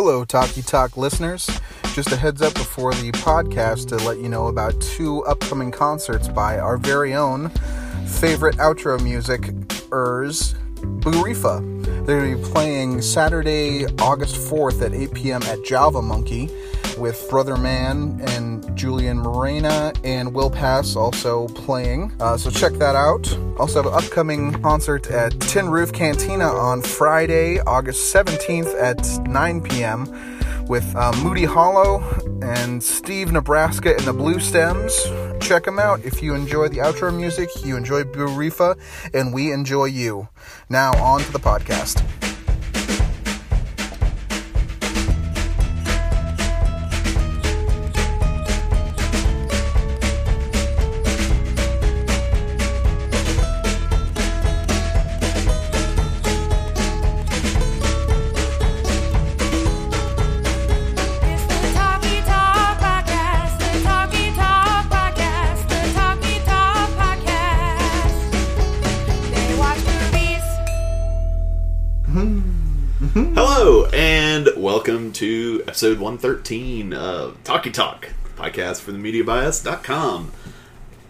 [0.00, 1.50] Hello, Talkie Talk listeners.
[1.92, 6.28] Just a heads up before the podcast to let you know about two upcoming concerts
[6.28, 7.50] by our very own
[8.06, 9.40] favorite outro music,
[9.90, 10.54] Urs
[11.00, 12.06] Burifa.
[12.06, 15.42] They're going to be playing Saturday, August 4th at 8 p.m.
[15.42, 16.48] at Java Monkey
[16.96, 22.12] with Brother Man and Julian Morena and Will Pass also playing.
[22.20, 23.26] Uh, so check that out.
[23.58, 29.62] Also have an upcoming concert at Tin Roof Cantina on Friday, August 17th at 9
[29.62, 30.04] p.m.
[30.68, 32.00] with uh, Moody Hollow
[32.40, 34.96] and Steve Nebraska and the Blue Stems.
[35.40, 36.04] Check them out.
[36.04, 38.78] If you enjoy the outro music, you enjoy Burifa,
[39.12, 40.28] and we enjoy you.
[40.68, 42.17] Now on to the podcast.
[75.78, 80.32] Episode 113 of Talkie Talk, podcast for the MediaBias.com.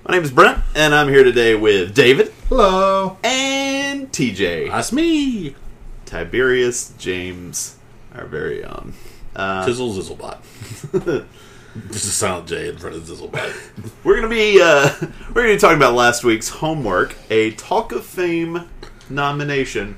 [0.06, 3.16] My name is Brent, and I'm here today with David Hello.
[3.24, 4.69] and TJ.
[4.70, 5.56] That's me.
[6.05, 7.78] Tiberius James,
[8.14, 8.92] our very own.
[9.34, 11.27] Uh, Tizzle Zizzlebot.
[11.91, 13.94] Just a silent J in front of Zizzlebot.
[14.05, 14.94] we're gonna be uh,
[15.28, 18.69] we're gonna be talking about last week's homework, a Talk of Fame
[19.08, 19.96] nomination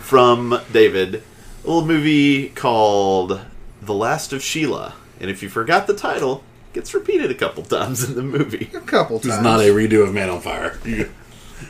[0.00, 1.22] from David,
[1.64, 3.40] little movie called
[3.82, 4.94] The Last of Sheila.
[5.20, 8.70] And if you forgot the title, it gets repeated a couple times in the movie.
[8.74, 9.34] A couple times.
[9.34, 10.78] It's not a redo of Man on Fire.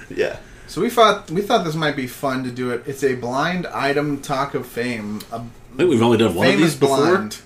[0.09, 0.39] Yeah.
[0.69, 2.85] So we thought we thought this might be fun to do it.
[2.87, 5.21] It's a blind item talk of fame.
[5.33, 6.97] A I think we've only done one of famous these before.
[6.97, 7.39] blind.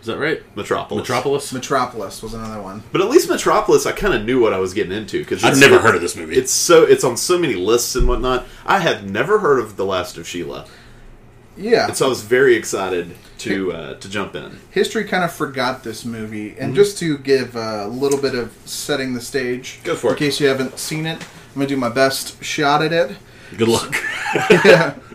[0.00, 0.40] Is that right?
[0.56, 1.00] Metropolis.
[1.02, 1.52] Metropolis?
[1.52, 2.82] Metropolis was another one.
[2.92, 5.58] But at least Metropolis, I kind of knew what I was getting into because I've
[5.58, 6.36] never heard of this movie.
[6.36, 8.46] It's so it's on so many lists and whatnot.
[8.66, 10.66] I had never heard of The Last of Sheila,
[11.56, 11.86] Yeah.
[11.86, 14.58] and so I was very excited to uh, to jump in.
[14.70, 16.62] History kind of forgot this movie, Mm-hmm.
[16.62, 20.18] and just to give a little bit of setting the stage, Go for in it.
[20.18, 23.16] case you haven't seen it, I'm gonna do my best shot at it.
[23.56, 23.94] Good luck.
[24.64, 24.94] yeah.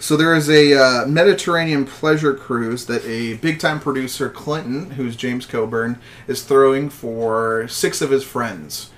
[0.00, 5.46] So there is a uh, Mediterranean pleasure cruise that a big-time producer, Clinton, who's James
[5.46, 8.90] Coburn, is throwing for six of his friends,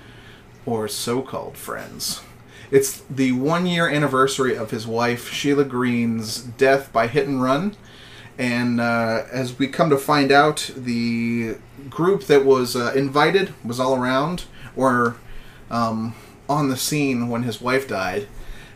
[0.65, 2.21] or so-called friends.
[2.71, 7.75] It's the one-year anniversary of his wife Sheila Green's death by hit and run,
[8.37, 11.57] and uh, as we come to find out, the
[11.89, 15.15] group that was uh, invited was all around or
[15.69, 16.15] um,
[16.49, 18.27] on the scene when his wife died,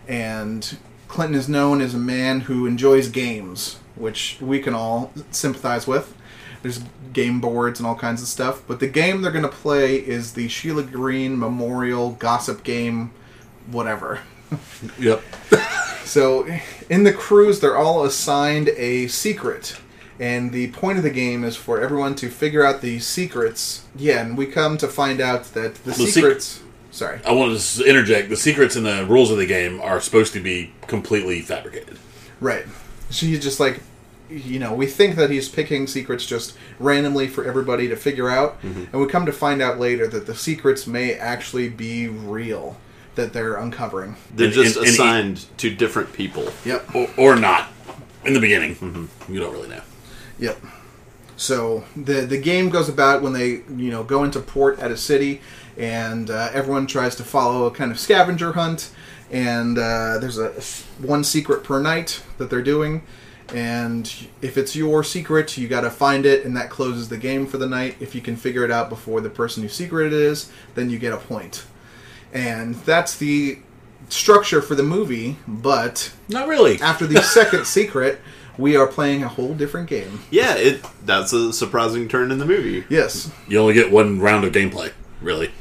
[0.07, 5.87] and Clinton is known as a man who enjoys games, which we can all sympathize
[5.87, 6.15] with.
[6.61, 6.81] There's
[7.13, 10.33] game boards and all kinds of stuff, but the game they're going to play is
[10.33, 13.11] the Sheila Green Memorial Gossip Game,
[13.71, 14.19] whatever.
[14.97, 15.21] yep.
[16.05, 16.47] So,
[16.89, 19.79] in the cruise, they're all assigned a secret.
[20.19, 23.85] And the point of the game is for everyone to figure out the secrets.
[23.95, 26.63] Yeah, and we come to find out that the, sec- secrets.
[26.89, 27.19] sorry.
[27.25, 28.29] I wanted to interject.
[28.29, 31.99] The secrets and the rules of the game are supposed to be completely fabricated.
[32.39, 32.65] Right.
[33.11, 33.81] She's just like,
[34.29, 38.61] you know, we think that he's picking secrets just randomly for everybody to figure out.
[38.63, 38.85] Mm-hmm.
[38.91, 42.77] And we come to find out later that the secrets may actually be real
[43.19, 44.15] that they're uncovering.
[44.33, 46.51] They're And- just and- and he- assigned to different people.
[46.65, 46.95] Yep.
[46.95, 47.67] Or, or not.
[48.25, 49.09] In the beginning.
[49.29, 49.81] You don't really know.
[50.39, 50.57] Yep.
[51.37, 54.97] So the the game goes about when they you know go into port at a
[54.97, 55.41] city,
[55.77, 58.91] and uh, everyone tries to follow a kind of scavenger hunt,
[59.31, 60.49] and uh, there's a
[61.01, 63.03] one secret per night that they're doing,
[63.53, 67.47] and if it's your secret, you got to find it, and that closes the game
[67.47, 67.95] for the night.
[68.01, 70.99] If you can figure it out before the person whose secret it is, then you
[70.99, 71.63] get a point,
[72.33, 73.59] and that's the
[74.09, 75.37] structure for the movie.
[75.47, 76.79] But Not really.
[76.81, 78.19] after the second secret,
[78.57, 80.19] we are playing a whole different game.
[80.31, 82.83] Yeah, it that's a surprising turn in the movie.
[82.89, 83.31] Yes.
[83.47, 84.91] You only get one round of gameplay,
[85.21, 85.51] really.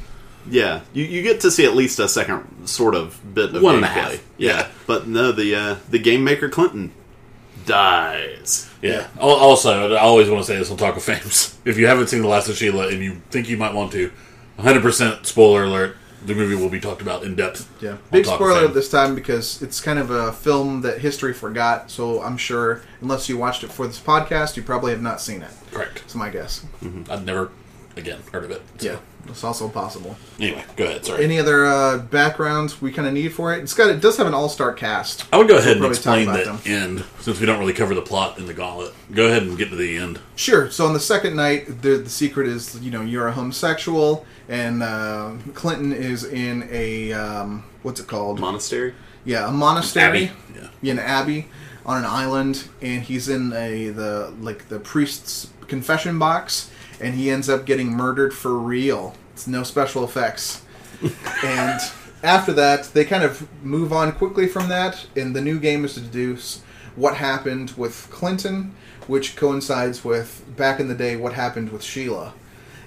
[0.49, 3.75] Yeah, you, you get to see at least a second sort of bit of One
[3.75, 3.91] and a gameplay.
[3.91, 4.11] half.
[4.37, 4.49] Yeah.
[4.57, 4.67] Yeah.
[4.87, 6.91] but no, the uh, the game maker Clinton
[7.65, 8.69] dies.
[8.81, 9.07] Yeah.
[9.19, 11.57] Al- Also, I always want to say this on Talk of Fames.
[11.65, 14.11] If you haven't seen The Last of Sheila and you think you might want to,
[14.57, 15.95] 100% spoiler alert,
[16.25, 17.69] the movie will be talked about in depth.
[17.81, 17.97] Yeah.
[18.11, 21.89] Big spoiler this time because it's kind of a film that history forgot.
[21.89, 25.41] So I'm sure, unless you watched it for this podcast, you probably have not seen
[25.41, 25.51] it.
[25.71, 26.01] Correct.
[26.03, 26.65] It's my guess.
[27.09, 27.51] I've never,
[27.95, 28.61] again, heard of it.
[28.79, 28.91] So.
[28.91, 28.99] Yeah.
[29.27, 30.15] It's also possible.
[30.39, 31.05] Anyway, go ahead.
[31.05, 31.23] Sorry.
[31.23, 33.61] Any other uh, backgrounds we kind of need for it?
[33.61, 35.25] It's got it does have an all star cast.
[35.31, 37.93] I would go ahead and We'll probably explain the end since we don't really cover
[37.93, 38.93] the plot in the gauntlet.
[39.13, 40.19] Go ahead and get to the end.
[40.35, 40.71] Sure.
[40.71, 44.81] So on the second night, the the secret is you know you're a homosexual, and
[44.83, 48.39] uh, Clinton is in a um, what's it called?
[48.39, 48.93] Monastery.
[49.23, 50.25] yeah, a monastery.
[50.25, 50.31] Abbey.
[50.55, 50.67] Yeah.
[50.81, 51.47] Yeah, an abbey
[51.85, 56.69] on an island, and he's in a the like the priest's confession box,
[56.99, 59.15] and he ends up getting murdered for real.
[59.33, 60.63] It's no special effects.
[61.43, 61.79] and
[62.23, 65.93] after that, they kind of move on quickly from that, and the new game is
[65.93, 66.61] to deduce
[66.95, 68.75] what happened with Clinton,
[69.07, 72.33] which coincides with back in the day what happened with Sheila.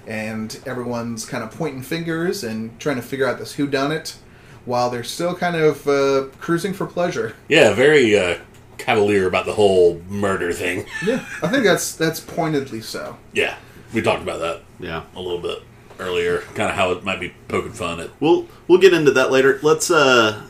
[0.07, 4.17] And everyone's kind of pointing fingers and trying to figure out this who done it
[4.65, 7.35] while they're still kind of uh, cruising for pleasure.
[7.47, 8.39] Yeah, very uh,
[8.77, 10.85] cavalier about the whole murder thing.
[11.05, 13.17] Yeah, I think that's that's pointedly so.
[13.33, 13.55] Yeah,
[13.93, 15.03] we talked about that Yeah.
[15.15, 15.59] a little bit
[15.99, 16.39] earlier.
[16.55, 18.09] Kind of how it might be poking fun at.
[18.19, 19.59] We'll we'll get into that later.
[19.63, 20.41] Let's uh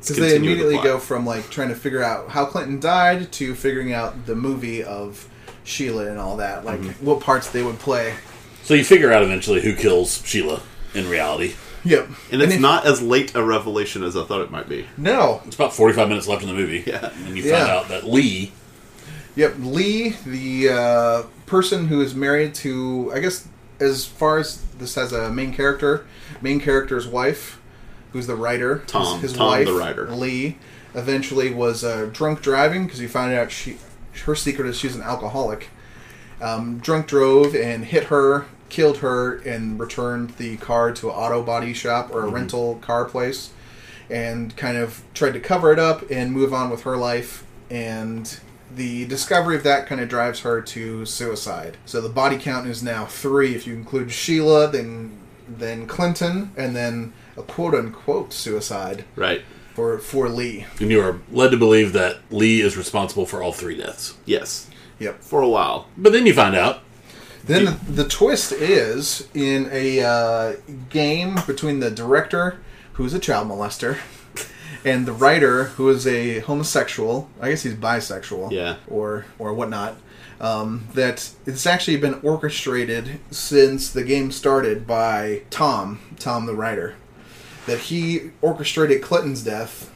[0.00, 3.32] Because they with the immediately go from like trying to figure out how Clinton died
[3.32, 5.28] to figuring out the movie of
[5.64, 7.04] Sheila and all that, like Mm-hmm.
[7.04, 8.14] what parts they would play.
[8.64, 10.62] So you figure out eventually who kills Sheila
[10.94, 11.54] in reality.
[11.84, 14.86] Yep, and it's if- not as late a revelation as I thought it might be.
[14.96, 15.42] no.
[15.46, 16.82] It's about 45 minutes left in the movie.
[16.86, 17.10] Yeah.
[17.26, 17.58] And you Yeah.
[17.58, 18.52] find out that Lee,
[19.36, 23.46] Yep, Lee, the uh, person who is married to, I guess,
[23.80, 26.06] as far as this has a main character,
[26.40, 27.58] main character's wife,
[28.12, 29.20] who's the writer, his- Tom.
[29.20, 30.08] his, Tom, wife, the writer.
[30.10, 30.56] Lee,
[30.94, 33.76] eventually was uh, drunk driving because he found out she,
[34.24, 35.68] her secret is she's an alcoholic.
[36.40, 41.42] Um, drunk drove and hit her, killed her, and returned the car to an auto
[41.42, 42.34] body shop or a Mm-hmm.
[42.34, 43.50] rental car place,
[44.10, 47.44] and kind of tried to cover it up and move on with her life.
[47.70, 48.38] And
[48.74, 51.76] the discovery of that kind of drives her to suicide.
[51.86, 56.74] So the body count is now three if you include Sheila, then then Clinton, and
[56.74, 59.42] then a quote unquote suicide Right.
[59.74, 60.66] for for Lee.
[60.80, 64.14] and you are led to believe that Lee is responsible for all three deaths.
[64.24, 64.68] Yes.
[64.98, 65.22] Yep.
[65.22, 65.88] For a while.
[65.98, 66.80] But then you find out
[67.46, 70.56] Then the, the twist is in a uh,
[70.88, 72.58] game between the director,
[72.94, 73.98] who's a child molester,
[74.84, 77.28] and the writer, who is a homosexual.
[77.40, 78.76] I guess he's bisexual, Yeah.
[78.88, 79.96] or or whatnot.
[80.40, 86.94] Um, that it's actually been orchestrated since the game started by Tom, Tom the writer.
[87.66, 89.90] That he orchestrated Clinton's death,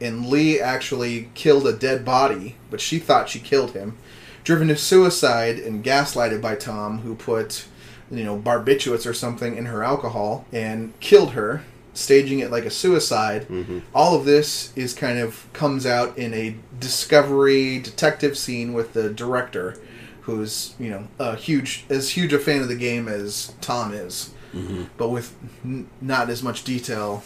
[0.00, 3.98] and Lee actually killed a dead body, but she thought she killed him.
[4.44, 7.66] Driven to suicide and gaslighted by Tom, who put,
[8.10, 11.62] you know, barbiturates or something in her alcohol and killed her,
[11.94, 13.46] staging it like a suicide.
[13.48, 13.80] Mm-hmm.
[13.94, 19.10] All of this is kind of comes out in a discovery detective scene with the
[19.10, 19.76] director,
[20.22, 24.32] who's you know a huge as huge a fan of the game as Tom is,
[24.54, 24.84] mm-hmm.
[24.96, 25.34] but with
[25.64, 27.22] n- not as much detail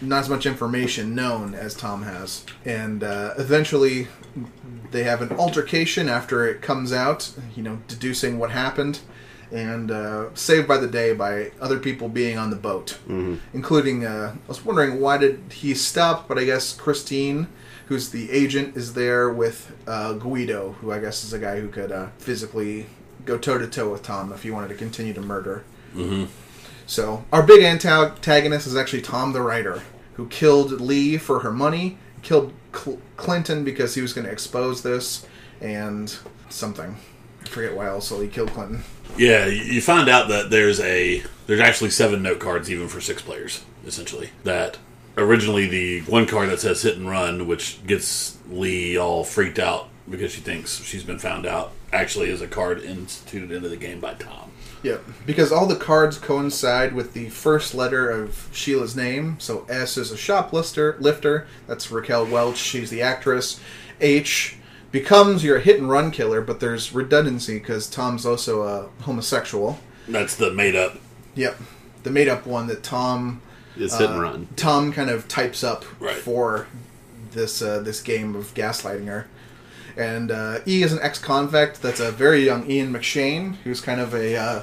[0.00, 2.44] not as much information known as Tom has.
[2.64, 4.08] And uh, eventually,
[4.90, 9.00] they have an altercation after it comes out, you know, deducing what happened,
[9.52, 12.98] and uh, saved by the day by other people being on the boat,
[13.52, 14.06] including.
[14.06, 17.48] Uh, I was wondering why did he stop, but I guess Christine,
[17.86, 21.68] who's the agent, is there with uh, Guido, who I guess is a guy who
[21.68, 22.86] could uh, physically
[23.24, 25.64] go toe to toe with Tom if he wanted to continue to murder.
[26.90, 29.80] So our big antagonist is actually Tom the writer,
[30.14, 34.82] who killed Lee for her money, killed Cl- Clinton because he was going to expose
[34.82, 35.24] this,
[35.60, 36.12] and
[36.48, 36.96] something.
[37.42, 38.82] I forget why else he killed Clinton.
[39.16, 43.22] Yeah, you find out that there's a there's actually seven note cards even for six
[43.22, 44.30] players essentially.
[44.42, 44.78] That
[45.16, 49.88] originally the one card that says hit and run, which gets Lee all freaked out
[50.10, 54.00] because she thinks she's been found out, actually is a card instituted into the game
[54.00, 54.50] by Tom.
[54.82, 59.36] Yep, because all the cards coincide with the first letter of Sheila's name.
[59.38, 61.46] So S is a shoplifter, lifter.
[61.66, 62.56] That's Raquel Welch.
[62.56, 63.60] She's the actress.
[64.00, 64.56] H
[64.90, 69.78] becomes your hit and run killer, but there's redundancy because Tom's also a homosexual.
[70.08, 70.98] That's the made up.
[71.34, 71.58] Yep,
[72.02, 73.42] the made up one that Tom
[73.76, 74.48] It's hit and uh, run.
[74.56, 76.16] Tom kind of types up Right.
[76.16, 76.66] for
[77.32, 79.28] this uh, this game of gaslighting her.
[80.00, 81.82] And uh, E is an ex-convict.
[81.82, 84.62] That's a very young Ian McShane, who's kind of a uh,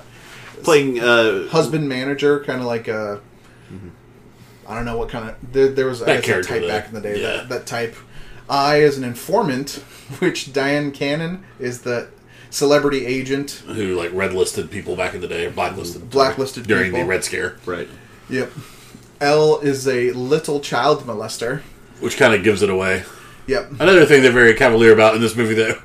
[0.64, 3.22] Playing uh husband manager, kind of like a.
[4.68, 6.62] I don't know what kind of there, there was I That guess a character, type
[6.64, 6.68] though.
[6.68, 7.28] back in the day Yeah.
[7.38, 7.96] that, that type.
[8.50, 9.72] I is an informant,
[10.20, 12.08] which Dyan Cannon is the
[12.50, 13.52] celebrity agent.
[13.68, 17.24] Who like red listed people back in the day or blacklisted Blacklisted during the Red
[17.24, 17.88] Scare, right.
[18.30, 18.52] Yep.
[19.22, 21.62] L is a little child molester.
[22.00, 23.04] which kind of gives it away.
[23.48, 23.72] Yep.
[23.80, 25.80] Another thing they're very cavalier about in this movie, though,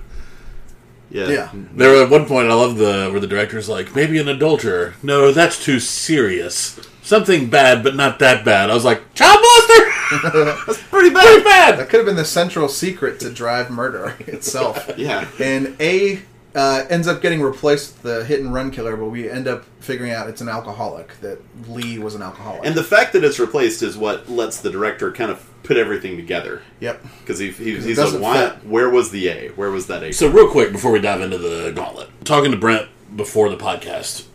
[1.11, 1.29] Yeah.
[1.29, 1.51] Yeah.
[1.75, 4.95] There were at one point I love the where the director's like, maybe an adulterer.
[5.03, 6.81] No, that's too serious.
[7.03, 8.71] Something bad, but not that bad.
[8.71, 10.65] I was like, child molester.
[10.67, 11.23] that's Pretty bad.
[11.25, 11.79] Pretty bad.
[11.79, 14.91] That could have been the central secret to Drive Murder itself.
[14.97, 15.27] Yeah.
[15.41, 16.21] And A
[16.55, 19.65] uh, ends up getting replaced with the hit and run killer, but we end up
[19.81, 22.67] figuring out it's an alcoholic, that Lee was an alcoholic.
[22.67, 26.17] And the fact that it's replaced is what lets the director kind of put everything
[26.17, 26.63] together.
[26.81, 27.03] yep.
[27.21, 28.51] Because he, he, he's like, why?
[28.51, 28.67] fit.
[28.67, 29.49] Where was the A?
[29.51, 30.13] Where was that A?
[30.13, 34.27] So real quick before we dive into the gauntlet, talking to Brent before the podcast,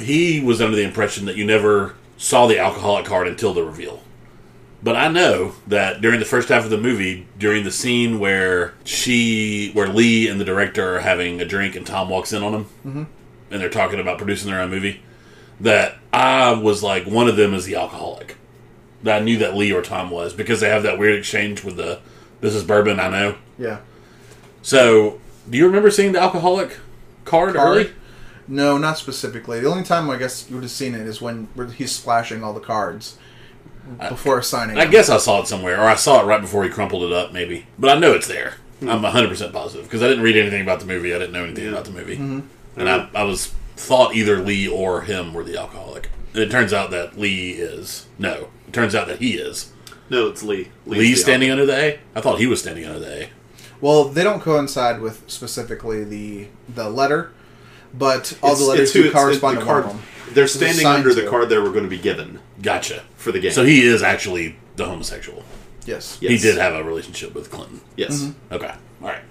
[0.00, 4.02] he was under the impression that you never saw the alcoholic card until the reveal.
[4.82, 8.74] But I know that during the first half of the movie, during the scene where
[8.84, 12.52] she, where Lee and the director are having a drink and Tom walks in on
[12.52, 13.02] them, Mm-hmm.
[13.50, 15.02] and they're talking about producing their own movie,
[15.60, 18.36] that I was like, one of them is the alcoholic.
[19.02, 21.76] That I knew that Lee or Tom was because they have that weird exchange with
[21.76, 22.00] the,
[22.40, 23.78] "This is bourbon, I know." Yeah.
[24.62, 26.78] So, do you remember seeing the alcoholic
[27.24, 27.68] card, Card?
[27.76, 27.92] early?
[28.48, 29.60] No, not specifically.
[29.60, 32.52] The only time I guess you would have seen it is when he's splashing all
[32.52, 33.16] the cards
[33.98, 34.78] Uh, before signing.
[34.78, 37.12] I guess I saw it somewhere, or I saw it right before he crumpled it
[37.12, 37.66] up, maybe.
[37.78, 38.54] But I know it's there.
[38.80, 38.88] Hmm.
[38.90, 41.14] I'm 100% positive because I didn't read anything about the movie.
[41.14, 42.16] I didn't know anything about the movie.
[42.16, 42.80] Mm-hmm.
[42.80, 46.10] And I, I was thought either Lee or him were the alcoholic.
[46.34, 48.06] And it turns out that Lee is.
[48.18, 48.48] No.
[48.68, 49.72] It turns out that he is.
[50.10, 50.68] no, it's Lee.
[50.86, 52.00] Lee's Lee's standing under the A?
[52.14, 53.30] I thought he was standing under the A.
[53.80, 57.32] Well, they don't coincide with specifically the the letter,
[57.94, 60.02] but all It's- the letters do correspond to one of them.
[60.34, 61.28] They're standing assigned under the to.
[61.30, 63.02] card they were going to be given Gotcha.
[63.16, 63.52] for the game.
[63.52, 65.42] So he is actually the homosexual.
[65.86, 66.18] Yes.
[66.20, 66.30] Yes.
[66.30, 67.80] He did have a relationship with Clinton.
[67.96, 68.20] Yes.
[68.22, 68.54] Mm-hmm.
[68.54, 68.74] Okay.
[69.02, 69.22] All right.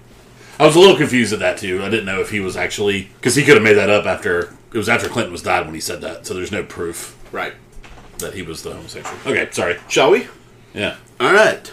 [0.58, 1.82] I was a little confused at that too.
[1.84, 4.40] I didn't know if he was actually because he could have made that up after
[4.72, 6.26] it was after Clinton was died when he said that.
[6.26, 7.54] So there's no proof Right.
[8.18, 9.16] that he was the homosexual.
[9.24, 9.78] Okay, sorry.
[9.88, 10.26] Shall we?
[10.74, 10.96] Yeah.
[11.20, 11.70] All right.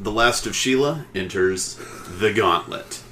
[0.00, 1.78] The Last of Sheila enters
[2.18, 3.02] the Gauntlet.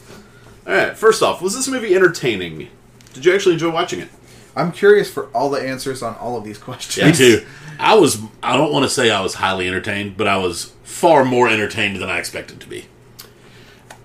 [0.67, 0.97] All right.
[0.97, 2.69] First off, was this movie entertaining?
[3.13, 4.09] Did you actually enjoy watching it?
[4.57, 6.97] I'm curious for all the answers on all of these questions.
[6.97, 7.07] Yeah.
[7.07, 7.47] Me too.
[7.79, 8.21] I was.
[8.43, 11.97] I don't want to say I was highly entertained, but I was far more entertained
[11.97, 12.87] than I expected to be.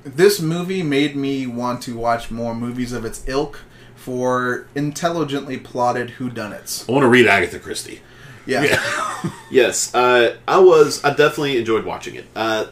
[0.04, 3.62] This movie made me want to watch more movies of its ilk
[3.96, 6.88] for intelligently plotted whodunits.
[6.88, 8.02] I want to read Agatha Christie.
[8.46, 8.64] Yeah.
[8.64, 9.32] Yeah.
[9.50, 11.04] Yes, uh, I was.
[11.04, 12.26] I definitely enjoyed watching it.
[12.36, 12.68] Uh,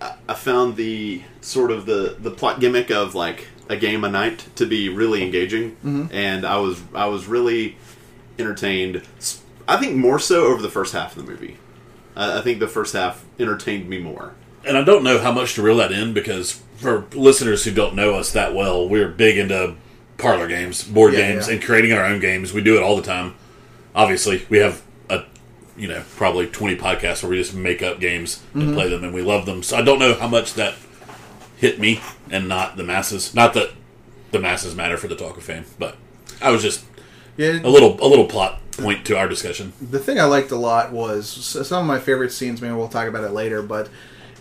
[0.00, 4.08] I, I found the sort of the the plot gimmick of like a game a
[4.08, 5.76] night to be really engaging,
[6.12, 7.76] and I was I was really
[8.38, 9.02] entertained.
[9.66, 11.56] I think more so over the first half of the movie.
[12.16, 14.34] I I think the first half entertained me more.
[14.64, 17.94] and I don't know how much to reel that in because for listeners who don't
[17.94, 19.74] know us that well, we're big into
[20.16, 21.54] parlor games, board Yeah, games, yeah.
[21.54, 22.52] and creating our own games.
[22.52, 23.34] We do it all the time.
[23.94, 25.24] Obviously, we have a
[25.76, 28.60] you know probably twenty podcasts where we just make up games Mm-hmm.
[28.60, 29.62] and play them, and we love them.
[29.62, 30.74] So I don't know how much that
[31.58, 32.00] hit me
[32.30, 33.34] and not the masses.
[33.34, 33.70] Not that
[34.30, 35.96] the masses matter for the Talk of Fame, but
[36.40, 36.84] I was just
[37.36, 39.72] Yeah, a little a little plot point to our discussion.
[39.80, 42.62] the thing I liked a lot was some of my favorite scenes.
[42.62, 43.88] Maybe we'll talk about it later, but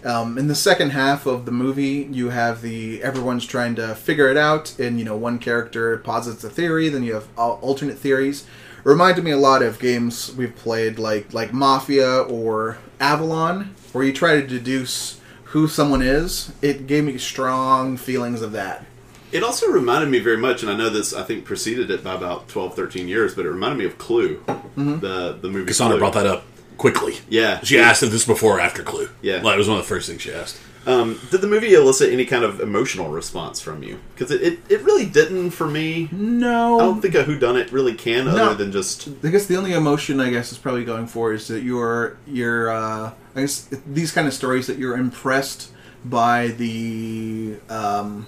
[0.05, 4.29] um, in the second half of the movie, you have the everyone's trying to figure
[4.29, 8.45] it out, and you know one character posits a theory, then you have alternate theories.
[8.77, 14.03] It reminded me a lot of games we've played, like like Mafia or Avalon, where
[14.05, 15.19] you try to deduce
[15.49, 16.51] who someone is.
[16.61, 18.85] It gave me strong feelings of that.
[19.31, 21.13] It also reminded me very much, and I know this.
[21.13, 24.37] I think preceded it by about 12, 13 years, but it reminded me of Clue,
[24.47, 24.99] mm-hmm.
[24.99, 25.65] the the movie.
[25.67, 25.99] Cassandra Clue.
[25.99, 26.43] brought that up
[26.77, 27.15] quickly.
[27.27, 29.09] Yeah, She asked if this before or after Clue.
[29.21, 29.41] Yeah.
[29.41, 30.57] like it was one of the first things she asked.
[30.87, 33.99] Um, did the movie elicit any kind of emotional response from you?
[34.13, 36.07] Because it, it, it really didn't for me.
[36.13, 38.31] No, I don't think a whodunit really can, No.
[38.51, 41.47] other than just I guess the only emotion I guess is probably going for is
[41.49, 45.71] that you're you're uh, I guess these kind of stories that you're impressed
[46.05, 48.27] by the um,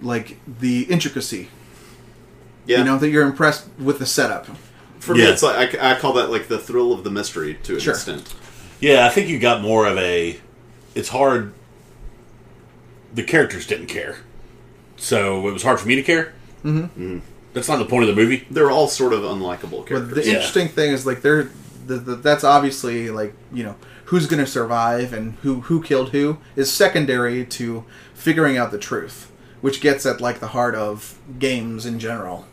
[0.00, 1.48] like the intricacy.
[2.66, 2.78] yeah.
[2.78, 4.46] You know that you're impressed with the setup.
[5.00, 7.74] for me, it's like I, I call that like the thrill of the mystery to
[7.74, 7.94] an Sure.
[7.94, 8.32] extent.
[8.80, 10.38] Yeah, I think you got more of a.
[10.94, 11.52] It's hard.
[13.14, 14.18] The characters didn't care,
[14.96, 16.32] so it was hard for me to care.
[16.64, 17.18] Mm-hmm.
[17.52, 18.46] That's not the point of the movie.
[18.50, 20.14] They're all sort of unlikable But characters.
[20.14, 20.32] the Yeah.
[20.34, 21.50] interesting thing is like they're
[21.86, 23.74] the, the, that's obviously like you know
[24.06, 28.78] who's going to survive and who who killed who is secondary to figuring out the
[28.78, 32.46] truth, which gets at like the heart of games in general.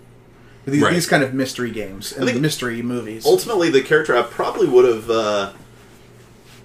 [0.65, 0.93] These, Right.
[0.93, 3.25] these kind of mystery games and think- mystery movies.
[3.25, 5.53] Ultimately, the character I probably would have uh,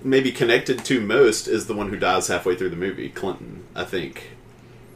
[0.05, 3.65] maybe connected to most is the one who dies halfway through the movie, Clinton.
[3.75, 4.31] I think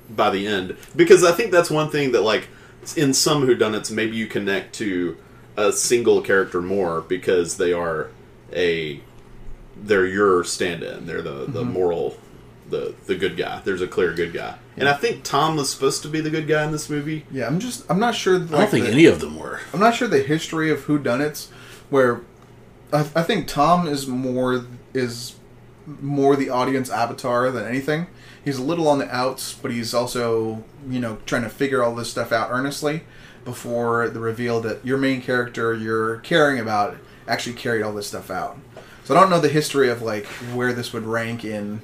[0.08, 2.48] by the end, because I think that's one thing that like
[2.96, 5.16] in some whodunits, maybe you connect to
[5.56, 8.10] a single character more because they are
[8.52, 9.00] a
[9.76, 11.06] they're your stand-in.
[11.06, 11.72] They're the the mm-hmm.
[11.72, 12.16] moral
[12.68, 13.60] the the good guy.
[13.64, 15.00] There's a clear good guy, and I mm.
[15.00, 17.24] think Tom was supposed to be the good guy in this movie.
[17.30, 18.38] Yeah, I'm just I'm not sure.
[18.38, 19.60] Like, I don't think the, any of them were.
[19.72, 21.32] I'm not sure the history of who done
[21.90, 22.20] where
[22.92, 24.64] I, I think Tom is more
[24.96, 25.36] is
[25.86, 28.06] more the audience avatar than anything.
[28.44, 31.94] He's a little on the outs, but he's also you know trying to figure all
[31.94, 33.02] this stuff out earnestly
[33.44, 36.96] before the reveal that your main character you're caring about
[37.28, 38.58] actually carried all this stuff out.
[39.04, 41.82] So I don't know the history of like where this would rank in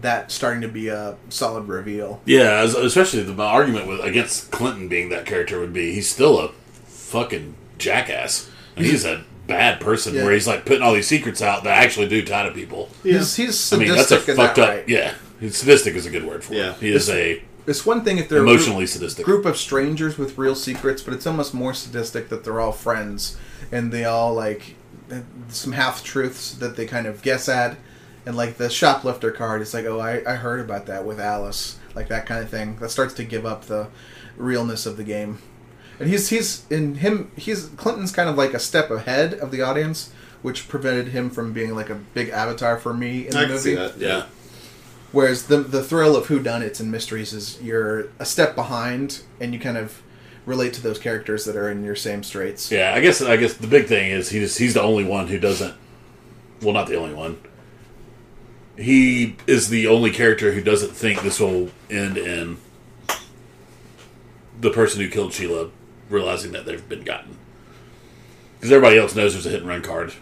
[0.00, 2.20] that starting to be a solid reveal.
[2.24, 6.48] Yeah, especially the argument with against Clinton being that character would be he's still a
[6.84, 8.50] fucking jackass.
[8.74, 10.24] And he's a bad person Yeah.
[10.24, 12.88] where he's like putting all these secrets out that actually do tie to people.
[13.02, 14.68] He's he's I mean, that's a sadistic in fucked that up.
[14.76, 14.84] way.
[14.88, 16.70] Yeah, He's- sadistic is a good word for Yeah.
[16.72, 16.76] it.
[16.80, 19.24] He is a It's one thing if they're emotionally sadistic.
[19.24, 23.36] group of strangers with real secrets, but it's almost more sadistic that they're all friends
[23.70, 24.74] and they all like
[25.48, 27.76] some half truths that they kind of guess at.
[28.24, 31.76] And like the shoplifter card, it's like, oh, I, I heard about that with Alice,
[31.94, 32.76] like that kind of thing.
[32.80, 33.88] That starts to give up the
[34.36, 35.38] realness of the game.
[36.02, 39.62] And he's he's in him he's Clinton's kind of like a step ahead of the
[39.62, 43.46] audience, which prevented him from being like a big avatar for me in the I
[43.46, 43.58] movie.
[43.58, 43.98] see that.
[43.98, 44.24] yeah.
[45.12, 49.60] Whereas the the thrill of whodunits and mysteries is you're a step behind, and you
[49.60, 50.02] kind of
[50.44, 52.70] relate to those characters that are in your same straits.
[52.72, 55.38] Yeah, I guess I guess the big thing is he's he's the only one who
[55.38, 55.74] doesn't.
[56.62, 57.38] Well, not the only one.
[58.76, 62.56] He is the only character who doesn't think this will end in
[64.60, 65.70] the person who killed Sheila
[66.12, 67.36] realizing that they've been gotten.
[68.58, 70.12] Because everybody else knows there's a hit and run card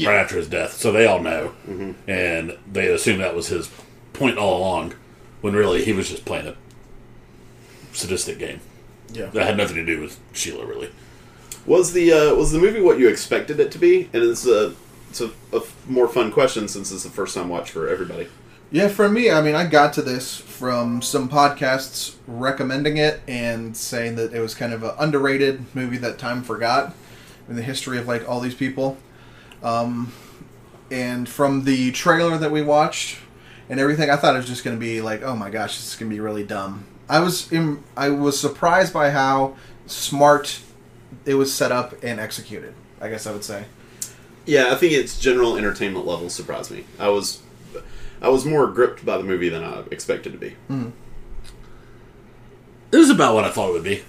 [0.00, 1.54] right after his death, so they all know,
[2.06, 3.70] and they assume that was his
[4.12, 4.94] point all along,
[5.40, 6.54] when really he was just playing a
[7.92, 8.60] sadistic game
[9.12, 9.26] Yeah.
[9.26, 10.90] that had nothing to do with Sheila, really.
[11.66, 14.08] Was the uh, was the movie what you expected it to be?
[14.12, 14.74] And it's a
[15.10, 18.28] it's a, a more fun question since it's the first time watch for everybody.
[18.76, 23.74] Yeah, for me, I mean, I got to this from some podcasts recommending it and
[23.74, 26.94] saying that it was kind of an underrated movie that time forgot
[27.48, 28.98] in the history of like all these people.
[29.62, 30.12] Um,
[30.90, 33.16] and from the trailer that we watched
[33.70, 35.94] and everything, I thought it was just going to be like, oh my gosh, this
[35.94, 36.84] is going to be really dumb.
[37.08, 37.50] I was
[37.96, 40.60] I was surprised by how smart
[41.24, 42.74] it was set up and executed.
[43.00, 43.64] I guess I would say.
[44.44, 46.84] Yeah, I think its general entertainment level surprised me.
[46.98, 47.40] I was
[48.26, 50.56] I was more gripped by the movie than I expected to be.
[50.66, 50.88] Hmm.
[52.90, 54.02] It was about what I thought it would be.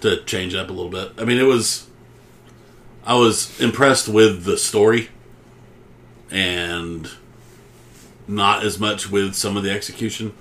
[0.00, 1.12] To change it up a little bit.
[1.18, 1.86] I mean, it was.
[3.06, 5.08] I was impressed with the story,
[6.32, 7.08] and
[8.26, 10.34] not as much with some of the execution.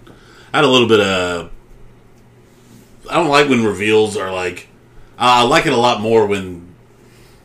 [0.52, 1.52] I had a little bit of.
[3.12, 4.70] I don't like when reveals are like.
[5.20, 6.74] I like it a lot more when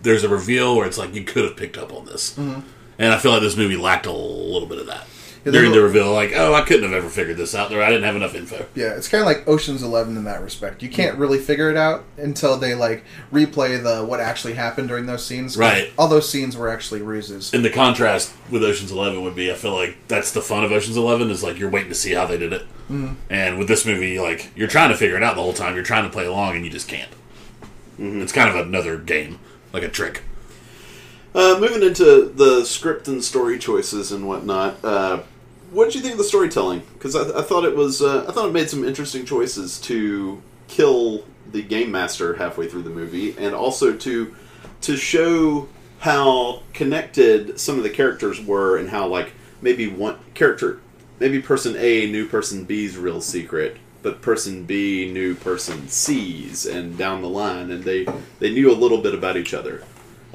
[0.00, 2.61] there's a reveal where it's like you could have picked up on this, mm-hmm.
[2.98, 5.07] and I feel like this movie lacked a little bit of that.
[5.44, 7.70] Yeah, During the reveal, like, oh, I couldn't have ever figured this out.
[7.70, 8.66] There, I didn't have enough info.
[8.74, 10.83] Yeah, it's kind of like Ocean's Eleven in that respect.
[10.83, 15.07] You can't really figure it out until they like replay the what actually happened during
[15.07, 15.57] those scenes.
[15.57, 15.92] Right.
[15.98, 17.55] All those scenes were actually ruses.
[17.55, 20.72] And the contrast with Ocean's Eleven would be, I feel like that's the fun of
[20.72, 22.62] Ocean's Eleven is like you're waiting to see how they did it.
[22.90, 23.14] Mm-hmm.
[23.31, 25.74] And with this movie, like you're trying to figure it out the whole time.
[25.74, 27.11] You're trying to play along, and you just can't.
[28.01, 29.40] It's kind of another game,
[29.72, 30.22] like a trick.
[31.34, 35.22] Uh, moving into the script and story choices and whatnot, uh,
[35.70, 36.82] what did you think of the storytelling?
[36.94, 40.40] Because I, I thought it was uh, I thought it made some interesting choices to
[40.68, 44.34] kill the game master halfway through the movie, and also to
[44.82, 45.68] to show
[46.00, 50.80] how connected some of the characters were, and how like maybe one character,
[51.20, 56.96] maybe person A knew person B's real secret, but person B knew person C's, and
[56.96, 58.06] down the line, and they
[58.38, 59.84] they knew a little bit about each other.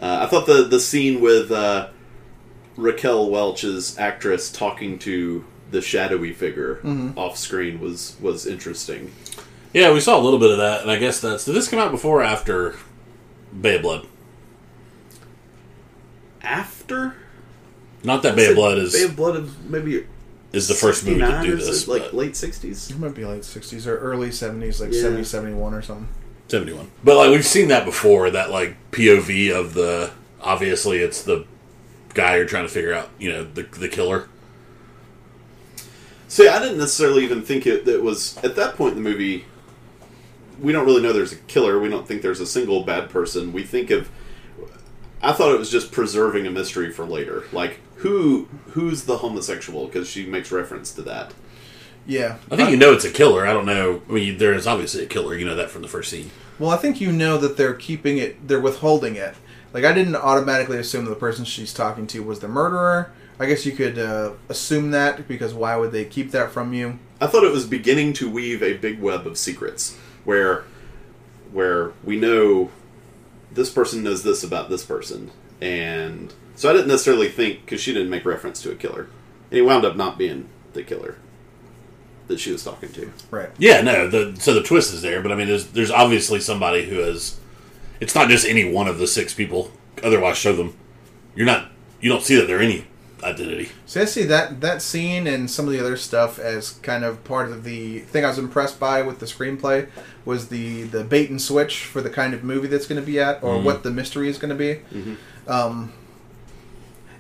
[0.04, 1.88] Uh, I thought the the scene with uh,
[2.76, 6.82] Raquel Welch's actress talking to the shadowy figure
[7.16, 9.14] off screen was was interesting.
[9.72, 11.80] Yeah, we saw a little bit of that, and I guess that's did this come
[11.80, 12.76] out before or after
[13.60, 14.06] Bay of Blood?
[16.42, 17.16] After
[18.04, 20.06] Not that Bay of Blood is Bay of Blood of maybe
[20.52, 22.92] is the first movie to do this, like late sixties.
[22.92, 25.04] It might be late sixties or early seventies, like Yeah.
[25.04, 26.10] 70, 71 or something.
[26.54, 26.92] 71.
[27.04, 31.48] But like we've seen that before, that like POV of the obviously it's the
[32.14, 34.30] guy you're trying to figure out, you know, the the killer.
[36.28, 39.46] See, I didn't necessarily even think it that was at that point in the movie.
[40.62, 41.80] We don't really know there's a killer.
[41.80, 43.52] We don't think there's a single bad person.
[43.52, 44.12] We think of.
[45.24, 49.88] I thought it was just preserving a mystery for later, like who who's the homosexual
[49.88, 51.34] because she makes reference to that.
[52.06, 53.48] Yeah, I think you know it's a killer.
[53.48, 54.04] I don't know.
[54.08, 55.36] I mean, there is obviously a killer.
[55.36, 56.30] You know that from the first scene.
[56.60, 59.36] Well, I think you know that they're keeping it, they're withholding it.
[59.74, 63.66] Like, I didn't automatically assume the person she's talking to was the murderer I guess
[63.66, 67.00] you could uh, assume that because why would they keep that from you?
[67.20, 70.66] I thought it was beginning to weave a big web of secrets where
[71.52, 72.72] where we know
[73.52, 77.94] this person knows this about this person and so I didn't necessarily think because she
[77.94, 79.04] didn't make reference to a killer
[79.50, 81.18] and he wound up not being the killer
[82.28, 83.12] that she was talking to.
[83.32, 83.50] Right.
[83.58, 84.08] Yeah, no.
[84.08, 87.40] The so the twist is there, but I mean, there's there's obviously somebody who has.
[88.00, 89.72] It's not just any one of the six people.
[90.04, 90.76] Otherwise, show them.
[91.36, 91.70] You're not.
[92.02, 92.86] You don't see that they're any
[93.24, 93.70] identity.
[93.86, 97.24] So I see that that scene and some of the other stuff as kind of
[97.24, 99.88] part of the thing I was impressed by with the screenplay
[100.26, 103.20] was the the bait and switch for the kind of movie that's going to be
[103.20, 104.82] at or what the mystery is going to be.
[105.48, 105.94] Um,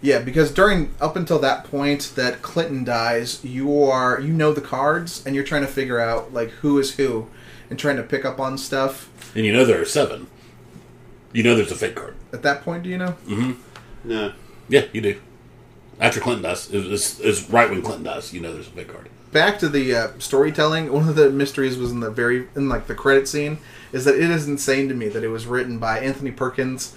[0.04, 4.62] yeah, because during up until that point that Clinton dies, you are you know the
[4.62, 7.30] cards and you're trying to figure out like who is who
[7.70, 9.10] and trying to pick up on stuff.
[9.34, 10.28] And you know there are seven.
[11.32, 12.16] You know there's a fake card.
[12.34, 13.16] At that point, do you know?
[13.26, 13.54] Mm-hmm.
[14.04, 14.34] No.
[14.68, 15.22] Yeah, you do.
[16.00, 18.34] After Clinton dies, it's, it's right when Clinton dies.
[18.34, 19.10] You know there's a fake card.
[19.32, 22.88] back to the uh, storytelling one of the mysteries was in the very in like
[22.88, 23.58] the credit scene
[23.94, 26.96] is that it is insane to me that it was written by anthony perkins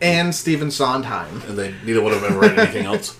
[0.00, 1.42] and stephen sondheim.
[1.48, 3.18] And they neither one of them ever read anything else.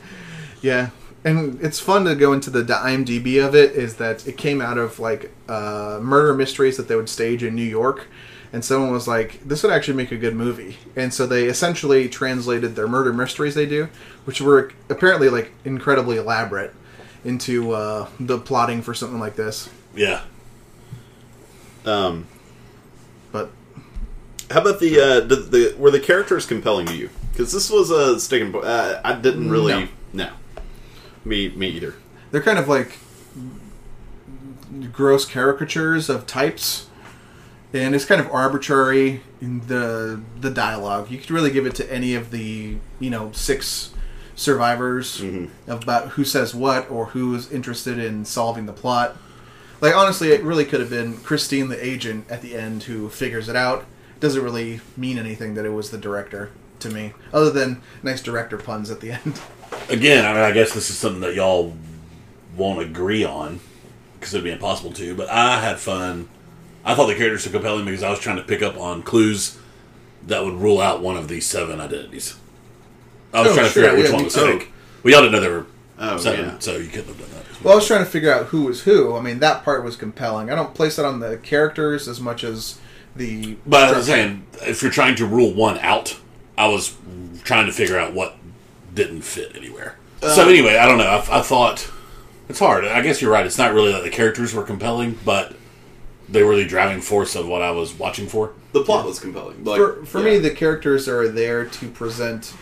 [0.62, 0.91] yeah.
[1.25, 4.79] And it's fun to go into the imdb of it is that it came out
[4.79, 8.07] of like uh, murder mysteries that they would stage in new york.
[8.53, 10.79] And someone was like this would actually make a good movie.
[10.97, 13.88] And so they essentially translated their murder mysteries they do
[14.29, 16.75] which were apparently like incredibly elaborate
[17.25, 19.71] into uh, the plotting for something like this.
[19.97, 20.23] Yeah.
[21.87, 22.38] Um, but
[24.50, 27.11] how about the, uh, the the were the characters compelling to you?
[27.32, 28.64] Because this was a sticking point.
[28.64, 29.90] Uh, I didn't really.
[30.12, 30.30] No.
[31.24, 31.94] Me me either.
[32.30, 32.98] they're kind of like
[34.92, 36.88] gross caricatures of types
[37.72, 41.90] and it's kind of arbitrary in the the dialogue you could really give it to
[41.92, 43.92] any of the you know six
[44.37, 45.22] survivors
[45.66, 49.16] about who says what or who is interested in solving the plot
[49.80, 53.48] like honestly it really could have been christine the agent at the end who figures
[53.48, 53.84] it out
[54.20, 56.50] doesn't really mean anything that it was the director
[56.81, 59.40] to me other than nice director puns at the end
[59.90, 61.74] Again, I mean, I guess this is something that y'all
[62.57, 63.61] won't agree on
[64.18, 65.14] because it'd be impossible to.
[65.14, 66.28] But I had fun.
[66.85, 69.59] I thought the characters were compelling because I was trying to pick up on clues
[70.26, 72.37] that would rule out one of these seven identities.
[73.33, 74.59] I was Oh, trying to figure out which yeah, one me was too.
[74.59, 74.72] fake.
[75.02, 75.66] We all didn't know there were
[75.98, 76.59] Oh, seven, yeah.
[76.59, 77.64] so you couldn't have done that.
[77.64, 79.16] Well, I was trying to figure out who was who.
[79.16, 80.50] I mean, that part was compelling.
[80.50, 82.78] I don't place that on the characters as much as
[83.16, 83.57] the.
[83.66, 86.18] But I'm saying, if you're trying to rule one out,
[86.57, 86.97] I was
[87.44, 88.37] trying to figure out what
[88.94, 89.97] didn't fit anywhere.
[90.21, 91.07] so um, anyway, I don't know.
[91.07, 91.90] I, I thought
[92.49, 92.85] it's hard.
[92.85, 93.47] I guess you're right.
[93.47, 95.55] It's not really that the characters were compelling, but
[96.29, 98.53] they were the driving force of what I was watching for.
[98.73, 99.64] The plot was compelling.
[99.64, 100.33] Like, for for yeah.
[100.33, 102.55] me, the characters are there to present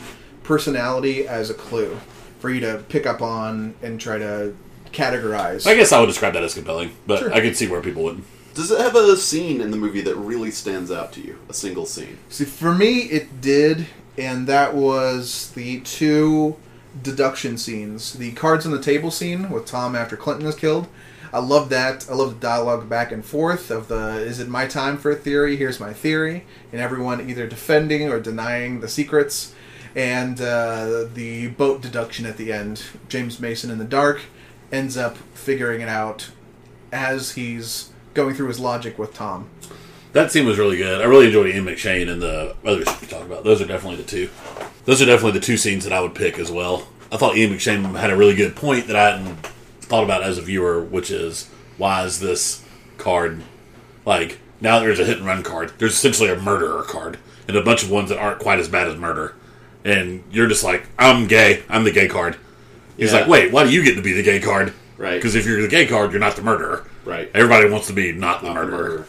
[0.42, 1.98] personality as a clue
[2.38, 4.54] for you to pick up on and try to
[4.92, 5.66] categorize.
[5.66, 7.32] I guess I would describe that as compelling, but Sure.
[7.34, 8.24] I could see where people wouldn't.
[8.56, 11.38] Does it have a scene in the movie that really stands out to you?
[11.50, 12.16] A single scene?
[12.30, 16.56] See, for me, it did, and that was the two
[17.02, 18.14] deduction scenes.
[18.14, 20.88] The cards on the table scene with Tom after Clinton is killed.
[21.34, 22.06] I love that.
[22.10, 25.16] I love the dialogue back and forth of the "Is it my time for a
[25.16, 25.56] theory?
[25.56, 29.54] Here's my theory," and everyone either defending or denying the secrets.
[29.94, 32.84] And uh, the boat deduction at the end.
[33.10, 34.22] James Mason in the dark
[34.72, 36.30] ends up figuring it out
[36.90, 39.48] as he's going through his logic with Tom.
[40.12, 41.00] That scene was really good.
[41.00, 43.44] I really enjoyed Ian McShane and the others we talked about.
[43.44, 44.30] Those are definitely the two.
[44.86, 46.88] Those are definitely the two scenes that I would pick as well.
[47.12, 49.36] I thought Ian McShane had a really good point that I hadn't
[49.82, 52.64] thought about as a viewer, which is why is this
[52.98, 53.42] card
[54.06, 55.72] like now there's a hit and run card.
[55.78, 58.88] There's essentially a murderer card and a bunch of ones that aren't quite as bad
[58.88, 59.34] as murder.
[59.84, 61.62] And you're just like, I'm gay.
[61.68, 62.36] I'm the gay card.
[62.96, 63.20] He's Yeah.
[63.20, 64.72] like, wait, why do you get to be the gay card?
[64.98, 65.16] Right.
[65.16, 66.86] Because if you're the gay card, you're not the murderer.
[67.04, 67.30] Right.
[67.34, 68.78] Everybody wants to be not the Not the murderer.
[68.88, 69.06] murderer.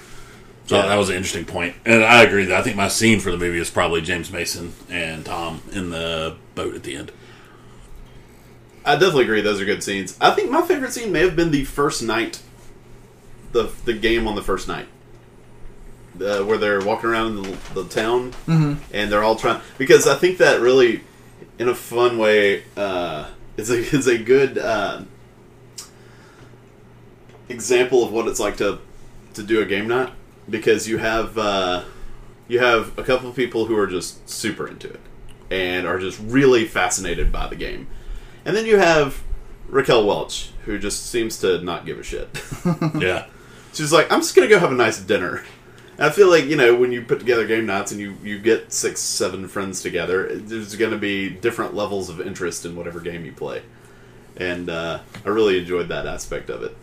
[0.65, 0.88] So Yeah.
[0.88, 3.38] that was an interesting point, and I agree that I think my scene for the
[3.38, 7.12] movie is probably James Mason and Tom in the boat at the end.
[8.84, 9.41] I definitely agree.
[9.41, 10.17] Those are good scenes.
[10.19, 12.41] I think my favorite scene may have been the first night,
[13.54, 14.88] the the game on the first night,
[16.21, 19.62] uh, where they're walking around the, the town and they're all trying.
[19.78, 21.02] Because I think that really,
[21.60, 25.02] in a fun way, uh, is a is a good uh,
[27.49, 28.79] example of what it's like to
[29.33, 30.12] to do a game night.
[30.49, 31.83] Because you have uh,
[32.47, 35.01] you have a couple of people who are just super into it
[35.49, 37.88] and are just really fascinated by the game.
[38.45, 39.21] And then you have
[39.67, 42.29] Raquel Welch, who just seems to not give a shit.
[42.95, 43.25] yeah,
[43.73, 45.43] She's like, I'm just gonna go have a nice dinner.
[45.99, 48.71] I feel like you know when you put together game nights and you you get
[48.73, 53.25] six, seven friends together, there's going to be different levels of interest in whatever game
[53.25, 53.62] you play,
[54.36, 56.77] and uh, I really enjoyed that aspect of it.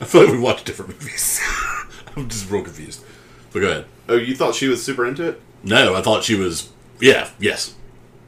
[0.00, 1.40] I feel like we watched different movies.
[2.16, 3.04] I'm just real confused.
[3.52, 3.84] But go ahead.
[4.08, 5.40] Oh, you thought she was super into it?
[5.62, 6.70] No, I thought she was.
[7.00, 7.74] Yeah, yes,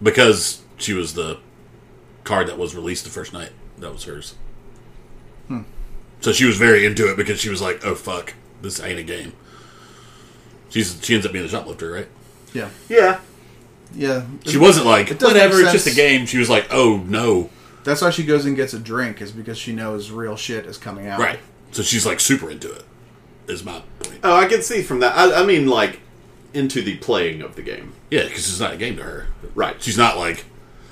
[0.02, 1.38] because she was the
[2.24, 3.50] card that was released the first night.
[3.78, 4.35] That was hers.
[5.48, 5.62] Hmm.
[6.20, 9.02] So she was very into it because she was like, "Oh fuck, this ain't a
[9.02, 9.33] game."
[10.68, 12.09] She's she ends up being the shoplifter, right?
[12.52, 13.20] Yeah, Yeah.
[13.94, 14.24] yeah.
[14.44, 15.61] She wasn't like It whatever.
[15.61, 16.26] It's just a game.
[16.26, 17.50] She was like, "Oh no,
[17.85, 20.78] That's why she goes and gets a drink, is because she knows real shit is
[20.78, 21.18] coming out.
[21.20, 21.38] right."
[21.72, 22.85] So she's like super into it.
[23.48, 24.20] Is my point.
[24.22, 25.16] Oh, I can see from that.
[25.16, 26.00] I, I mean, like
[26.54, 27.92] into the playing of the game.
[28.11, 29.26] Yeah, because it's not a game to her.
[29.54, 29.80] Right.
[29.83, 30.44] She's not like.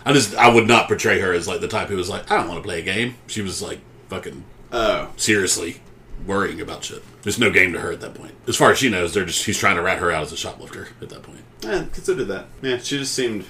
[0.04, 2.36] I just I would not portray her as like the type who was like, I
[2.36, 3.16] don't want to play a game.
[3.26, 5.80] She was like fucking Oh, seriously
[6.26, 7.02] worrying about shit.
[7.22, 8.34] There's no game to her at that point.
[8.46, 10.36] As far as she knows, they're just he's trying to rat her out as a
[10.36, 11.40] shoplifter at that point.
[11.62, 12.46] yeah, consider that.
[12.62, 13.44] Yeah, she just seemed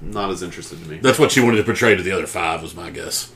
[0.00, 0.98] not as interested to me.
[0.98, 3.32] That's what she wanted to portray to the other five was my guess.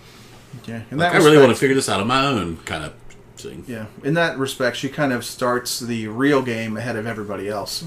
[0.67, 2.85] Yeah, in Like, that I really want to figure this out on my own kind
[2.85, 2.95] of
[3.37, 3.65] thing.
[3.67, 7.85] Yeah, in that respect, she kind of starts the real game ahead of everybody else.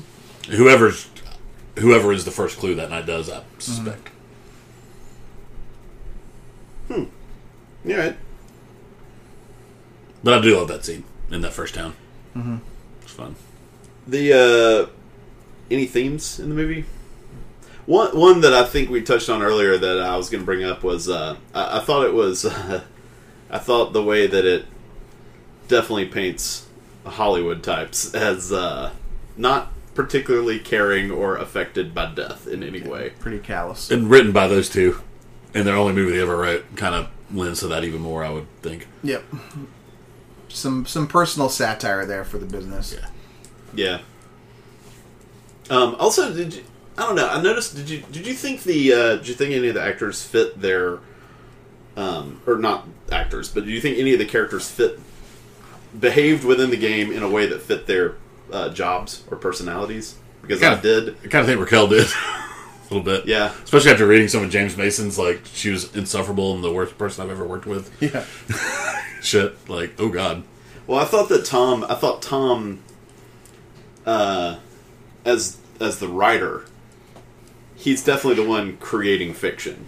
[0.49, 1.09] Whoever's
[1.79, 4.09] whoever is the first clue that night does, I suspect.
[6.87, 7.03] Hmm.
[7.83, 8.17] Yeah, right.
[10.23, 11.93] But I do love that scene in that first town.
[12.35, 12.57] Mm-hmm.
[13.01, 13.35] It's fun.
[14.07, 14.89] The uh,
[15.69, 16.85] any themes in the movie?
[17.85, 20.63] One one that I think we touched on earlier that I was going to bring
[20.63, 22.45] up was uh, I, I thought it was
[23.49, 24.65] I thought the way that it
[25.67, 26.67] definitely paints
[27.05, 28.91] Hollywood types as uh,
[29.37, 33.11] not particularly caring or affected by death in any way.
[33.19, 33.91] Pretty callous.
[33.91, 35.01] And written by those two,
[35.53, 38.23] and their only movie they ever wrote, kind of lends to that even more.
[38.23, 38.87] I would think.
[39.03, 39.23] Yep.
[40.49, 42.93] Some some personal satire there for the business.
[42.93, 43.09] Yeah.
[43.73, 43.99] Yeah.
[45.69, 46.63] Um, also, did you,
[46.97, 47.27] I don't know.
[47.27, 47.75] I noticed.
[47.75, 50.59] Did you did you think the uh, did you think any of the actors fit
[50.61, 50.99] their
[51.97, 54.99] um, or not actors, but do you think any of the characters fit
[55.99, 58.15] behaved within the game in a way that fit their
[58.51, 60.15] uh, jobs or personalities?
[60.41, 60.81] Because I Kinda.
[60.81, 61.15] did.
[61.23, 62.07] I kind of think Raquel did
[62.89, 63.25] a little bit.
[63.27, 63.51] Yeah.
[63.63, 67.23] Especially after reading some of James Mason's, like she was insufferable and the worst person
[67.25, 67.91] I've ever worked with.
[68.01, 68.25] Yeah.
[69.21, 70.43] Shit, like oh god.
[70.87, 71.83] Well, I thought that Tom.
[71.89, 72.79] I thought Tom,
[74.05, 74.57] uh,
[75.25, 76.65] as as the writer,
[77.75, 79.85] he's definitely the one creating fiction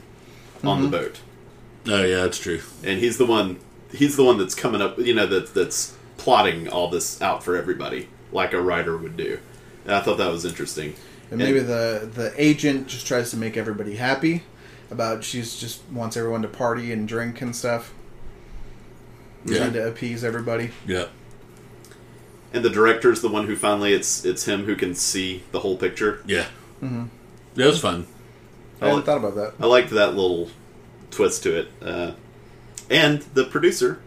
[0.63, 1.19] on the boat.
[1.87, 2.61] Oh yeah, that's true.
[2.83, 3.59] and he's the one
[3.93, 7.55] he's the one that's coming up you know that that's plotting all this out for
[7.55, 9.39] everybody like a writer would do
[9.85, 10.93] and i thought that was interesting
[11.29, 14.43] And maybe the the agent just tries to make everybody happy
[14.91, 17.93] about she's just wants everyone to party and drink and stuff.
[19.45, 19.57] Yeah.
[19.59, 20.71] Trying to appease everybody.
[20.85, 21.07] Yeah.
[22.53, 25.77] and the director's the one who finally it's it's him who can see the whole
[25.77, 26.47] picture Yeah.
[26.81, 27.05] Mm-hmm.
[27.57, 28.07] Yeah, it was fun.
[28.81, 29.53] I hadn't thought about that.
[29.59, 30.49] i liked that little
[31.11, 32.11] twist to it uh,
[32.89, 33.99] and the producer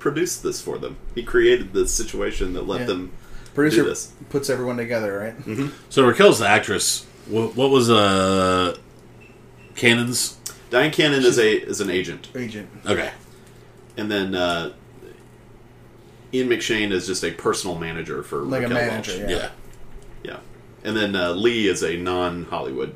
[0.00, 2.86] produced this for them he created the situation that let Yeah.
[2.86, 3.12] them
[3.54, 5.70] Producer do this puts everyone together, right?
[5.88, 7.06] So Raquel's the actress.
[7.26, 8.76] What, what was uh
[9.76, 10.36] Cannon's?
[10.70, 12.68] dyan cannon is a is an agent Agent.
[12.84, 13.10] Okay.
[13.96, 14.72] and then uh,
[16.34, 19.30] ian mcshane is just a personal manager for Like a manager, Welch.
[19.30, 19.36] Yeah.
[19.36, 19.50] Yeah.
[20.82, 22.94] Yeah, and then uh, Lee is a non-Hollywood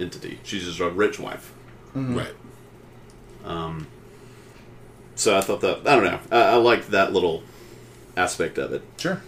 [0.00, 0.38] entity.
[0.42, 1.52] She's just a rich wife.
[1.94, 2.34] Right.
[3.44, 3.86] Um,
[5.14, 6.20] So I thought that I don't know.
[6.30, 7.42] I, I liked that little
[8.16, 8.82] aspect of it.
[8.98, 9.20] Sure.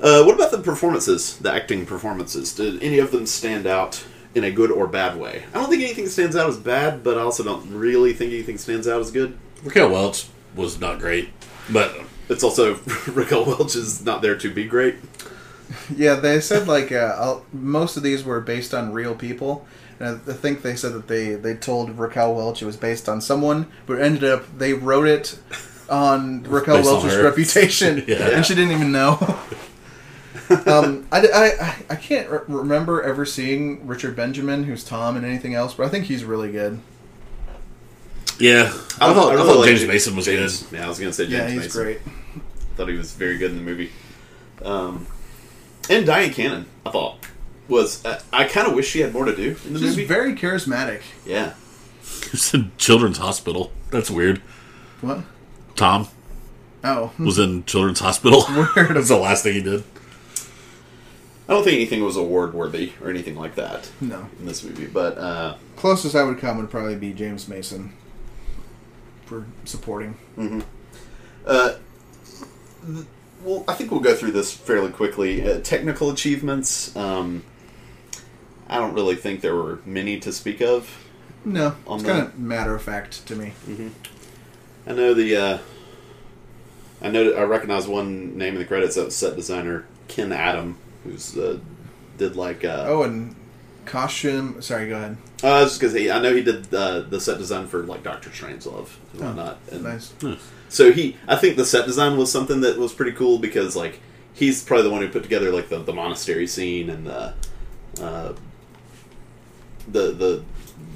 [0.00, 1.36] Uh, what about the performances?
[1.38, 2.54] The acting performances?
[2.54, 4.02] Did any of them stand out
[4.34, 5.44] in a good or bad way?
[5.52, 8.56] I don't think anything stands out as bad, but I also don't really think anything
[8.56, 9.36] stands out as good.
[9.62, 11.28] Raquel Welch was not great,
[11.70, 11.94] but
[12.30, 12.74] It's also
[13.08, 14.94] Raquel Welch is not there to be great.
[15.94, 19.66] Yeah, they said like uh, most of these were based on real people,
[19.98, 23.08] and I I think they said that they they told Raquel Welch it was based
[23.08, 25.38] on someone, but ended up they wrote it
[25.88, 27.22] on Raquel Based Welch's her.
[27.24, 28.30] reputation, Yeah.
[28.36, 29.18] and she didn't even know.
[30.66, 35.54] um, I, I, I can't re- remember ever seeing Richard Benjamin, who's Tom, in anything
[35.54, 36.80] else, but I think he's really good.
[38.38, 38.62] yeah,
[39.00, 40.78] I, thought, I really thought like James James- Mason was James- good.
[40.78, 41.82] Yeah, I was going to say James yeah, he's Mason.
[41.82, 41.98] great.
[42.06, 43.90] I thought he was very good in the movie.
[44.64, 45.06] Um,
[45.90, 47.26] and Dyan Cannon, I thought
[47.68, 48.02] was.
[48.04, 50.04] Uh, I kind of wish she had more to do in the She's movie.
[50.06, 51.02] very charismatic.
[51.26, 51.52] yeah,
[52.32, 53.70] It's in Children's Hospital.
[53.90, 54.38] That's weird.
[55.02, 55.20] What?
[55.76, 56.08] Tom
[56.82, 58.42] Oh, was in Children's Hospital.
[58.74, 58.94] Weird.
[58.96, 59.84] That's the last thing he did.
[61.46, 64.28] I don't think anything was award worthy or anything like that no.
[64.38, 64.86] in this movie.
[64.86, 67.92] But uh, Closest I would come would probably be James Mason
[69.26, 70.16] for supporting.
[71.46, 71.74] uh,
[72.86, 73.06] th-
[73.42, 75.46] well, I think we'll go through this fairly quickly.
[75.48, 76.94] Uh, technical achievements.
[76.96, 77.44] Um,
[78.68, 81.06] I don't really think there were many to speak of.
[81.44, 83.52] No, it's the- kind of matter of fact to me.
[84.86, 85.36] I know the.
[85.36, 85.58] Uh,
[87.02, 88.96] I know I recognize one name in the credits.
[88.96, 91.58] That was set designer Ken Adam, who's uh,
[92.18, 92.64] did like.
[92.64, 93.34] Uh, Oh, and
[93.86, 94.60] costume.
[94.60, 95.16] Sorry, go ahead.
[95.42, 97.82] uh, I was just gonna say I know he did uh, the set design for
[97.84, 99.58] like Doctor Strangelove and Oh, whatnot.
[99.72, 100.12] And Nice.
[100.70, 104.00] So he, I think the set design was something that was pretty cool because like
[104.32, 107.34] he's probably the one who put together like the, the monastery scene and the,
[108.00, 108.32] uh,
[109.88, 110.44] the the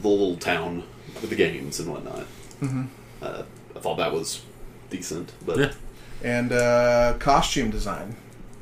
[0.03, 0.85] the little town
[1.21, 2.21] with the games and whatnot.
[2.63, 2.85] Mm-hmm.
[3.21, 3.43] Uh,
[3.75, 4.43] I thought that was
[4.91, 5.73] decent, but Yeah.
[6.23, 8.17] And uh, costume design.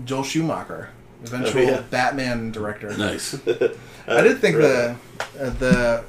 [0.05, 0.91] Joel Schumacher,
[1.23, 1.81] eventual Oh, yeah.
[1.91, 2.97] Batman director.
[2.97, 3.35] Nice.
[4.09, 4.69] I did think Really.
[4.73, 4.97] the
[5.39, 6.05] uh, the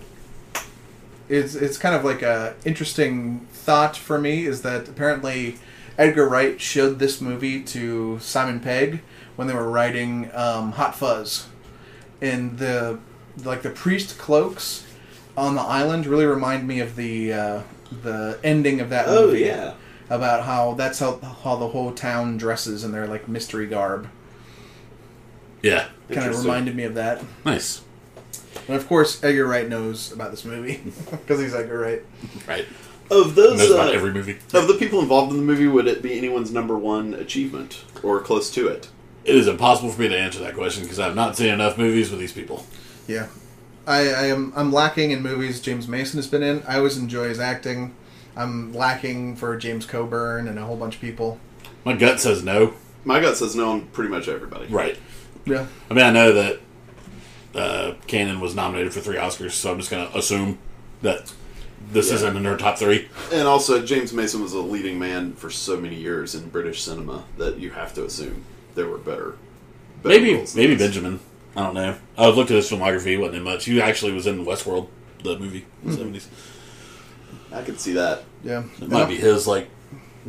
[1.29, 5.57] it's it's kind of like a interesting thought for me is that apparently
[5.97, 9.01] Edgar Wright showed this movie to Simon Pegg
[9.35, 11.47] when they were writing um, Hot Fuzz,
[12.21, 12.99] and the
[13.43, 14.85] like the priest cloaks
[15.35, 17.61] on the island really remind me of the uh,
[18.03, 19.73] the ending of that oh movie yeah,
[20.09, 24.09] about how that's how how the whole town dresses in their like mystery garb.
[25.61, 25.87] Yeah.
[26.11, 27.23] Kind of reminded me of that.
[27.45, 27.81] Nice.
[28.67, 32.01] And of course, Edgar Wright knows about this movie because he's Edgar Wright.
[32.47, 32.65] Right.
[33.21, 34.37] Of those Knows about uh, every movie.
[34.53, 35.67] of the people involved in the movie.
[35.67, 38.89] Would it be anyone's number one achievement or close to it?
[39.25, 42.11] It is impossible for me to answer that question because I've not seen enough movies
[42.11, 42.65] with these people.
[43.07, 43.27] Yeah,
[43.87, 44.51] I, I am.
[44.55, 46.63] I'm lacking in movies James Mason has been in.
[46.67, 47.95] I always enjoy his acting.
[48.35, 51.39] I'm lacking for James Coburn and a whole bunch of people.
[51.85, 52.73] My gut says no.
[53.05, 54.67] My gut says no on pretty much everybody.
[54.67, 54.97] Right.
[55.45, 56.59] Yeah, I mean, I know that
[57.53, 60.57] uh, Cannon was nominated for three Oscars, so I'm just going to assume
[61.01, 61.33] that
[61.91, 62.15] this Yeah.
[62.15, 63.07] isn't in her top three.
[63.31, 67.23] And also, James Mason was a leading man for so many years in British cinema
[67.37, 68.43] that you have to assume
[68.75, 69.35] there were better.
[70.01, 70.75] better Maybe, maybe.
[70.75, 71.19] Benjamin.
[71.55, 71.95] I don't know.
[72.17, 73.65] I looked at his filmography; wasn't in much.
[73.65, 74.87] He actually was in Westworld,
[75.23, 76.27] the movie, in the seventies.
[77.51, 78.23] I could see that.
[78.43, 78.63] yeah.
[78.81, 79.69] It might be his like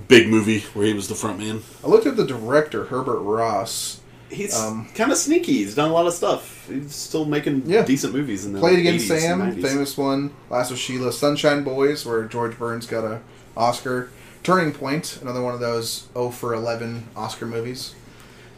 [0.09, 1.62] big movie where he was the front man.
[1.83, 4.01] I looked at the director Herbert Ross.
[4.31, 5.53] He's Um, kind of sneaky.
[5.65, 6.67] He's done a lot of stuff.
[6.69, 7.83] He's still making Yeah.
[7.85, 10.31] decent movies in the Played Against 80s Sam, famous one.
[10.51, 13.21] Last of Sheila, Sunshine Boys, where George Burns got a
[13.57, 14.09] Oscar.
[14.43, 17.93] Turning Point, another one of those 0 for 11 Oscar movies.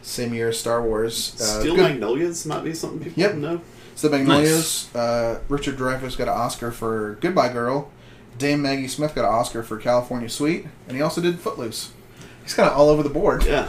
[0.01, 1.33] Same year as Star Wars.
[1.39, 3.35] Uh, Steel good- Magnolias might be something people Yep.
[3.35, 3.61] know.
[4.01, 4.87] The Magnolias.
[4.95, 7.89] Uh, Richard Dreyfuss got an Oscar for Goodbye Girl.
[8.37, 11.89] Dame Maggie Smith got an Oscar for California Suite, and he also did Footloose.
[12.43, 13.43] He's kind of all over the board.
[13.45, 13.67] Yeah.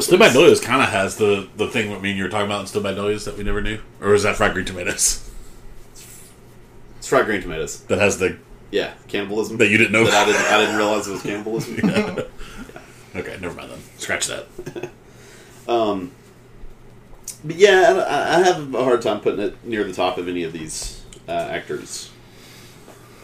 [0.00, 2.60] Steel Magnolias kind of has the the thing what me and you were talking about
[2.60, 5.28] in Steel Magnolias that we never knew, or is that Fried Green Tomatoes
[6.98, 7.80] It's fried green tomatoes.
[7.84, 8.38] that has the
[8.70, 9.56] Yeah, cannibalism.
[9.58, 10.04] that you didn't know?
[10.04, 10.46] That I didn't.
[10.46, 11.76] I didn't realize it was cannibalism.
[13.16, 13.78] okay, never mind then.
[13.98, 14.46] Scratch that.
[15.68, 16.10] Um,
[17.44, 20.42] but yeah, I, I have a hard time putting it near the top of any
[20.42, 22.10] of these uh, actors,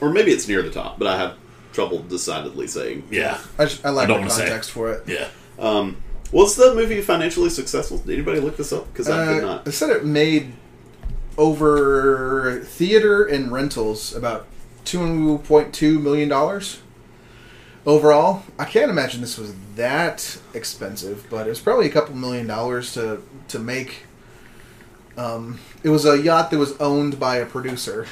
[0.00, 1.36] or maybe it's near the top, but I have
[1.72, 3.08] trouble decidedly saying.
[3.10, 4.42] Yeah, I, just, I like I don't the wanna say.
[4.44, 5.02] context for it.
[5.08, 5.28] yeah.
[5.58, 5.96] Um,
[6.32, 7.98] was the movie financially successful?
[7.98, 8.92] Did anybody look this up?
[8.92, 9.64] Because I did Uh, not.
[9.64, 10.52] They said it made
[11.36, 14.46] over theater and rentals about
[14.84, 16.80] two point two million dollars
[17.86, 18.42] overall.
[18.58, 22.92] I can't imagine this was that expensive, but it was probably a couple million dollars
[22.94, 24.04] to to make.
[25.16, 28.06] Um, it was a yacht that was owned by a producer,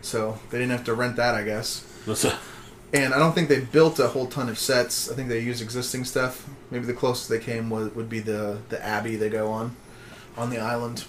[0.00, 1.84] so they didn't have to rent that, I guess.
[2.04, 2.36] That's a,
[2.92, 5.10] And I don't think they built a whole ton of sets.
[5.10, 6.48] I think they used existing stuff.
[6.70, 9.76] Maybe the closest they came was, would be the the abbey they go on
[10.36, 11.04] on the island.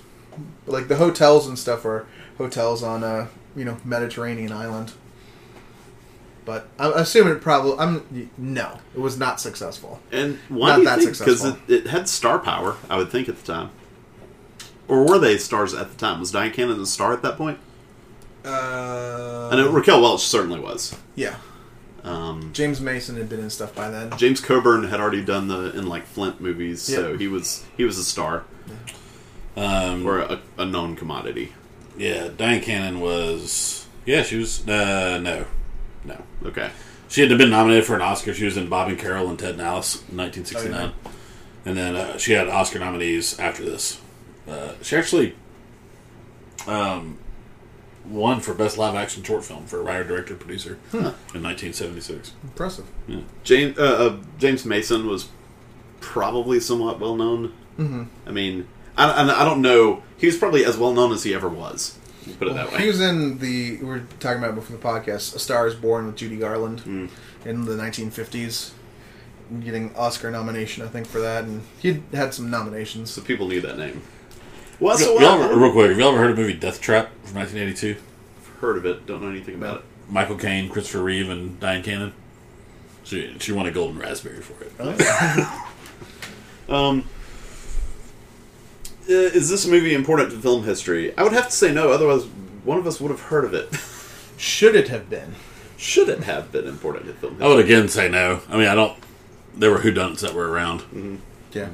[0.65, 2.05] But like the hotels and stuff are
[2.37, 4.91] hotels on a you know Mediterranean island.
[6.45, 10.01] But I'm assuming it probably I'm no, it was not successful.
[10.11, 11.17] And why Not do you that think?
[11.17, 13.69] Because it, it had star power, I would think at the time.
[14.87, 16.19] Or were they stars at the time?
[16.19, 17.59] Was Dyan Cannon a star at that point?
[18.43, 20.97] Uh, I know Raquel Welch certainly was.
[21.15, 21.35] Yeah,
[22.03, 24.15] Um, James Mason had been in stuff by then.
[24.17, 27.97] James Coburn had already done the in like Flint movies, so he was he was
[27.97, 28.43] a star
[29.57, 31.53] um, or a, a known commodity.
[31.97, 33.87] yeah, Dyan Cannon was.
[34.05, 34.67] Yeah, she was.
[34.67, 35.45] Uh, no,
[36.05, 36.23] no.
[36.45, 36.71] Okay,
[37.09, 38.33] She had been nominated for an Oscar.
[38.33, 41.11] She was in Bob and Carol and Ted and Alice in 1969, Oh,
[41.65, 43.99] and then uh, she had Oscar nominees after this.
[44.47, 45.35] Uh, she actually
[46.67, 47.17] um,
[48.09, 52.33] won for best live action short film for a writer, director, producer in 1976.
[52.43, 52.85] Impressive.
[53.43, 55.29] James uh, uh, James Mason was
[55.99, 57.53] probably somewhat well known.
[57.77, 58.03] Mm-hmm.
[58.27, 60.03] I mean, I, I, I don't know.
[60.17, 61.97] He was probably as well known as he ever was.
[62.37, 62.81] Put it that way.
[62.81, 65.35] He was in the we were talking about before the podcast.
[65.35, 67.07] A Star Is Born with Judy Garland Hmm.
[67.45, 68.71] in the 1950s,
[69.63, 73.09] getting Oscar nomination, I think, for that, and he had some nominations.
[73.11, 74.01] So people knew that name.
[74.79, 77.09] Well, so Y'all ever- real quick, have y'all ever heard of the movie Death Trap
[77.25, 77.97] from 1982?
[78.41, 79.05] I've heard of it.
[79.05, 79.83] Don't know anything about it.
[80.09, 82.13] Michael Caine, Christopher Reeve, and Dyan Cannon.
[83.03, 84.71] She she won a golden raspberry for it.
[86.69, 87.09] Um,
[89.09, 91.17] uh, is this movie important to film history?
[91.17, 91.89] I would have to say no.
[91.91, 92.25] Otherwise,
[92.63, 93.69] one of us would have heard of it.
[94.39, 95.33] Should it have been?
[95.77, 98.41] Should it have been important to film I would again say no.
[98.49, 98.95] I mean, I don't.
[99.55, 101.21] There were whodunits that were around,
[101.53, 101.69] Yeah.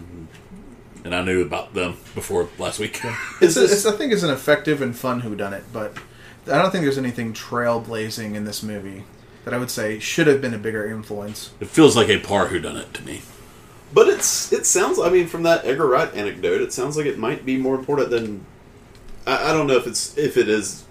[1.06, 3.00] And I knew about them before last week.
[3.42, 5.96] It's, Is it's, I think it's an effective and fun whodunit, but
[6.48, 9.04] I don't think there's anything trailblazing in this movie
[9.46, 11.52] that I would say should have been a bigger influence.
[11.60, 13.22] It feels like a par whodunit to me.
[13.94, 15.00] But it's it sounds.
[15.00, 18.10] I mean, from that Edgar Wright anecdote, it sounds like it might be more important
[18.10, 18.46] than.
[19.26, 20.84] I, I don't know if it's if it is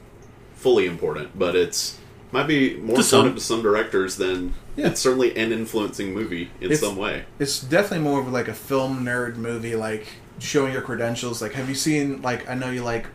[0.55, 1.99] fully important, but it's
[2.33, 3.19] might be more To some.
[3.21, 4.89] important to some directors than Yeah.
[4.89, 7.25] it's certainly an influencing movie in It's- some way.
[7.39, 10.07] It's definitely more of like a film nerd movie, like
[10.39, 11.41] showing your credentials.
[11.41, 13.07] Like, have you seen like I know you like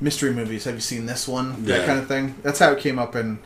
[0.00, 0.64] mystery movies.
[0.64, 1.64] Have you seen this one?
[1.66, 2.34] That kind of thing.
[2.42, 3.38] That's how it came up in,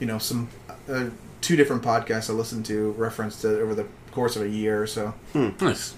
[0.00, 0.48] you know, some
[0.88, 1.06] uh,
[1.40, 4.86] two different podcasts I listened to referenced it over the course of a year or
[4.88, 5.14] so.
[5.34, 5.94] Nice.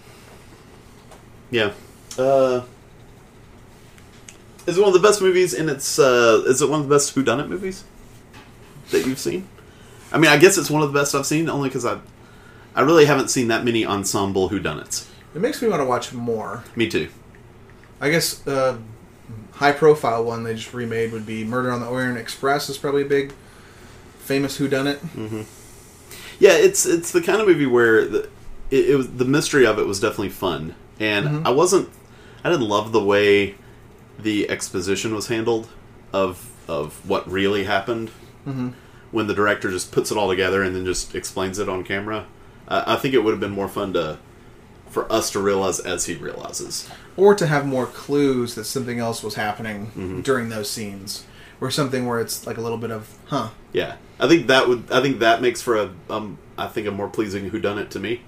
[1.51, 1.73] Yeah.
[2.19, 2.61] Uh,
[4.67, 5.55] is it one of the best movies?
[5.55, 7.85] And it's uh, is it one of the best whodunit movies
[8.91, 9.49] that you've seen?
[10.13, 11.99] I mean, I guess it's one of the best I've seen, only because I
[12.75, 15.09] I really haven't seen that many ensemble whodunits.
[15.35, 16.65] It makes me want to watch more.
[16.77, 17.09] Me too.
[18.01, 18.79] I guess uh,
[19.53, 23.03] high profile one they just remade would be Murder on the Orient Express is probably
[23.03, 23.33] a big
[24.19, 24.97] famous whodunit.
[24.99, 25.43] Mm-hmm.
[26.39, 28.29] Yeah, it's it's the kind of movie where the
[28.71, 31.47] it, it was the mystery of it was definitely fun, and mm-hmm.
[31.47, 31.89] I wasn't
[32.43, 33.55] I didn't love the way
[34.19, 35.69] the exposition was handled
[36.13, 38.11] of of what really happened
[38.47, 38.71] mm-hmm.
[39.13, 42.27] When the director just puts it all together and then just explains it on camera.
[42.67, 44.19] Uh, I think it would have been more fun to
[44.89, 46.89] for us to realize as he realizes.
[47.17, 51.25] Or to have more clues that something else was happening during those scenes.
[51.63, 53.51] Or something where it's like a little bit of, huh.
[53.73, 56.91] Yeah, I think that would I think that makes for a um I think a
[56.91, 58.23] more pleasing whodunit to me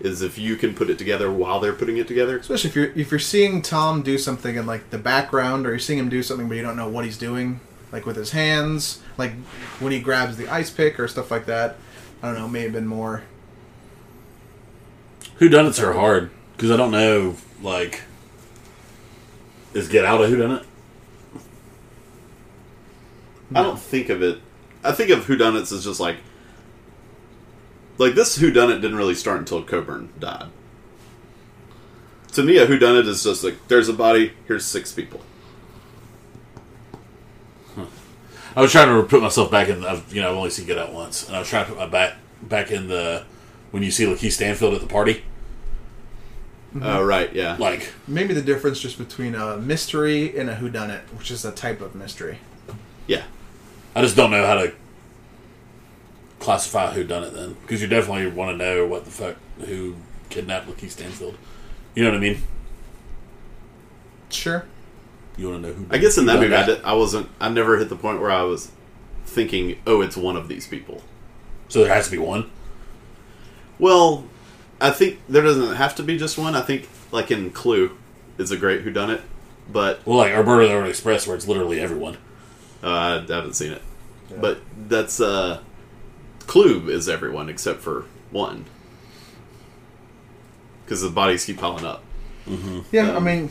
[0.00, 2.38] is if you can put it together while they're putting it together.
[2.38, 5.78] Especially if you're if you're seeing Tom do something in like the background, or you're
[5.78, 7.60] seeing him do something but you don't know what he's doing,
[7.90, 9.32] like with his hands, like
[9.80, 11.76] when he grabs the ice pick or stuff like that.
[12.22, 13.24] I don't know, may have been more.
[15.36, 17.36] Who done Whodunits are hard because I don't know.
[17.62, 18.02] Like,
[19.74, 20.64] is Get Out a whodunit?
[23.54, 24.40] I don't think of it.
[24.84, 26.18] I think of who whodunits as just like
[27.98, 30.48] like this whodunit didn't really start until Coburn died.
[32.32, 35.20] To me, a whodunit is just like there's a body, here's six people.
[38.58, 39.84] I was trying to put myself back in.
[39.84, 41.78] I've, you know, I've only seen Get Out once, and I was trying to put
[41.78, 43.22] my back back in the
[43.70, 45.22] when you see Lakeith Stanfield at the party.
[46.74, 46.82] Mm-hmm.
[46.82, 47.56] Oh right, yeah.
[47.56, 51.80] Like, Maybe the difference just between a mystery and a whodunit, which is a type
[51.80, 52.40] of mystery.
[53.06, 53.22] yeah.
[53.94, 54.72] I just don't know how to
[56.40, 59.36] classify who done it then, because you definitely want to know what the fuck
[59.66, 59.94] who
[60.30, 61.38] kidnapped Lakeith Stanfield.
[61.94, 62.42] You know what I mean?
[64.30, 64.66] Sure.
[65.38, 65.86] You want to know who?
[65.90, 68.20] I guess in that done movie I, did, I wasn't I never hit the point
[68.20, 68.70] where I was
[69.24, 71.02] thinking, "Oh, it's one of these people."
[71.68, 72.50] So there has to be one.
[73.78, 74.24] Well,
[74.80, 76.54] I think there doesn't have to be just one.
[76.56, 77.96] I think like in Clue
[78.36, 79.20] is a great whodunit,
[79.72, 82.16] but Well, like Alberta the Orient Express, where it's literally everyone.
[82.82, 83.82] Uh, I haven't seen it,
[84.40, 85.60] but that's uh,
[86.46, 88.64] Clue is everyone except for one,
[90.84, 92.02] because the bodies keep piling up,
[92.92, 93.50] Yeah, I Um, mean,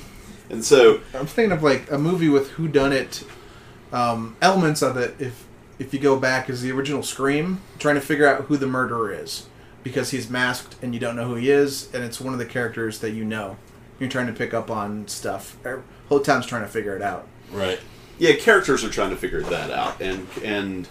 [0.49, 3.23] and so I'm thinking of like a movie with who whodunit
[3.91, 5.15] um, elements of it.
[5.19, 5.45] If
[5.79, 9.13] if you go back, is the original Scream trying to figure out who the murderer
[9.13, 9.47] is
[9.83, 12.45] because he's masked and you don't know who he is, and it's one of the
[12.45, 13.57] characters that you know.
[13.99, 15.57] You're trying to pick up on stuff.
[15.65, 17.27] Er, Whole town's trying to figure it out.
[17.51, 17.79] Right.
[18.19, 20.87] yeah, characters are trying to figure that out, and and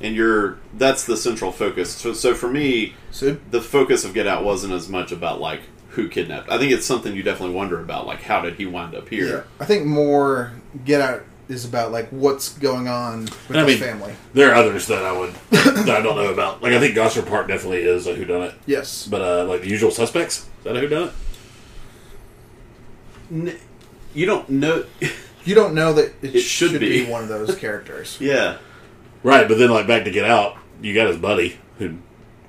[0.00, 1.94] and you're that's the central focus.
[1.94, 5.62] So, so for me, So the focus of Get Out wasn't as much about like
[5.90, 6.50] who kidnapped.
[6.50, 9.26] I think it's something you definitely wonder about, like how did he wind up here?
[9.28, 10.52] yeah, I think more
[10.84, 14.14] Get Out is about like what's going on with And I mean, family.
[14.34, 16.62] there are others that I would that I don't know about.
[16.62, 19.90] Like I think Gosford Park definitely is a whodunit, Yes, but uh, like the Usual
[19.90, 21.12] Suspects, is that a whodunit?
[23.32, 23.58] N-
[24.14, 24.84] You don't know.
[25.44, 27.04] you don't know that it, It should, should be.
[27.04, 27.10] be.
[27.10, 28.16] one of those characters.
[28.20, 28.58] yeah,
[29.22, 31.96] Right, but then like back to Get Out, you got his buddy who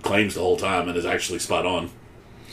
[0.04, 1.90] claims the whole time and is actually spot on.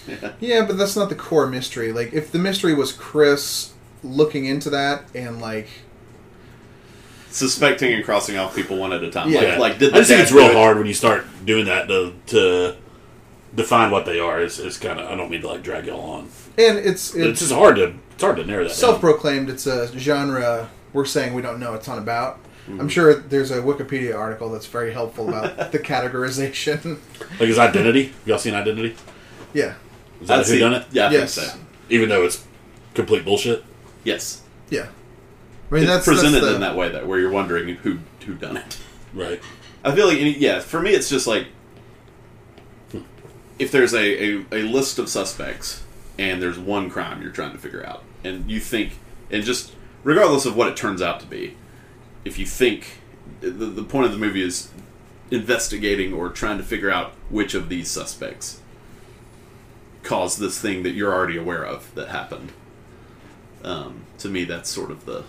[0.41, 1.93] Yeah, but that's not the core mystery.
[1.93, 3.73] Like, if the mystery was Chris
[4.03, 5.69] looking into that and like,
[7.31, 9.31] suspecting and crossing off people one at a time.
[9.31, 9.41] Yeah.
[9.41, 10.55] Like, like did the I just think it's real it?
[10.55, 12.77] hard when you start doing that to to
[13.55, 15.11] define what they are is, is kind of.
[15.11, 16.29] I don't mean to like drag y'all on.
[16.57, 18.71] And it's It's it's just hard to it's hard to narrow that.
[18.71, 18.77] down.
[18.77, 19.51] self-proclaimed.
[19.51, 22.41] It's a genre we're saying we don't know a ton about.
[22.67, 22.89] I'm mm-hmm.
[22.89, 26.99] sure there's a Wikipedia article that's very helpful about the categorization.
[27.39, 28.13] Like his identity.
[28.27, 28.95] Y'all seen Identity?
[29.55, 29.75] yeah,
[30.21, 30.87] Is that I'd who done it?
[30.91, 31.35] Yeah, I Yes.
[31.35, 31.59] think so.
[31.91, 32.45] Even though it's
[32.95, 33.65] complete bullshit.
[34.05, 34.43] Yes.
[34.71, 34.89] yeah.
[35.71, 37.99] I mean, it's that's presented that's the, in that way that where you're wondering who
[38.25, 38.79] who done it.
[39.15, 39.41] Right.
[39.85, 41.47] I feel like any, yeah, for me it's just like
[43.59, 45.83] if there's a, a, a list of suspects
[46.19, 48.99] and there's one crime you're trying to figure out and you think
[49.31, 51.57] and just regardless of what it turns out to be,
[52.25, 53.01] if you think
[53.41, 54.71] the, the point of the movie is
[55.31, 58.61] investigating or trying to figure out which of these suspects
[60.03, 62.53] caused this thing that you're already aware of that happened.
[63.65, 65.25] Um, to me, that's sort of the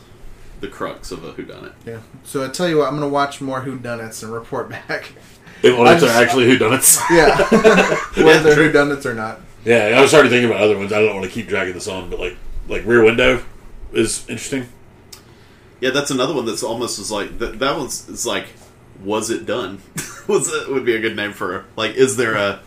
[0.59, 1.73] the crux of a whodunit.
[1.85, 1.99] Yeah.
[2.23, 5.13] So I tell you what, I'm gonna watch more whodunits and report back.
[5.61, 6.99] If well, I it's actually whodunits.
[7.09, 7.37] Yeah,
[8.23, 8.71] whether true.
[8.71, 9.41] whodunits or not.
[9.65, 10.93] Yeah, I was starting thinking about other ones.
[10.93, 13.43] I don't want to keep dragging this on, but like like Rear Window
[13.93, 14.67] is interesting.
[15.81, 17.59] Yeah, that's another one that's almost as like that.
[17.59, 18.47] That one's is like,
[19.03, 19.81] was it done?
[20.27, 22.61] was it would be a good name for like, is there a,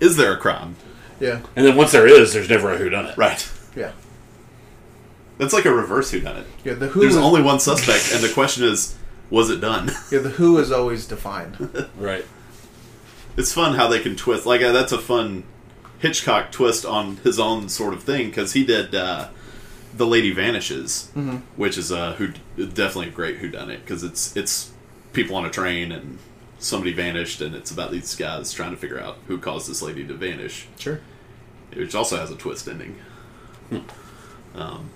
[0.00, 0.76] is there a crime?
[1.22, 3.16] Yeah, And then once there is, there's never a who done it.
[3.16, 3.48] Right.
[3.76, 3.92] yeah,
[5.38, 6.44] That's like a reverse whodunit.
[6.64, 6.74] yeah.
[6.74, 8.96] The who There's is, only one suspect, and the question is,
[9.30, 9.90] was it done?
[10.10, 11.56] yeah the who is always defined.
[11.96, 12.24] Right.
[13.36, 14.44] it's fun how they can twist.
[14.46, 15.44] Like uh, that's a fun
[16.00, 19.28] Hitchcock twist on his own sort of thing because he did uh,
[19.96, 21.10] the Lady Vanishes,
[21.56, 24.72] which is a who definitely a great whodunit because it's it's
[25.12, 26.18] people on a train and
[26.58, 30.06] somebody vanished and it's about these guys trying to figure out who caused this lady
[30.06, 31.00] to vanish, Sure.
[31.76, 32.96] Which also has a twist ending.
[34.54, 34.90] Um,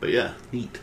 [0.00, 0.80] but yeah, Neat.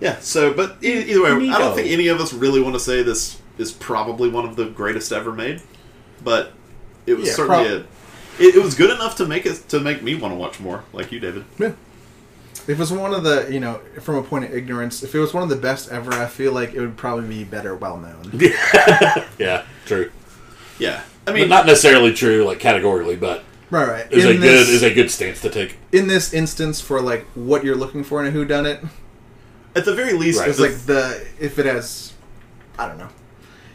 [0.00, 0.18] yeah.
[0.20, 3.02] So, but e- either way, I don't think any of us really want to say
[3.02, 5.62] this is probably one of the greatest ever made,
[6.22, 6.52] but
[7.06, 7.86] it was Yeah, certainly prob-
[8.40, 8.44] a.
[8.44, 10.84] It, it was good enough to make it to make me want to watch more,
[10.92, 11.44] like you, David.
[11.58, 11.72] Yeah.
[12.52, 15.18] If it was one of the, you know, from a point of ignorance, if it
[15.18, 17.96] was one of the best ever, I feel like it would probably be better well
[17.96, 18.30] known.
[19.38, 20.10] Yeah, true.
[20.78, 24.12] Yeah, I I mean, mean, not necessarily true, like categorically, but Right, right.
[24.12, 25.76] is a In good is a good stance to take.
[25.92, 28.88] in this instance for like what you're looking for in a whodunit,
[29.76, 30.48] at the very least, Right.
[30.48, 32.12] it's the- like the if it has,
[32.78, 33.08] I don't know,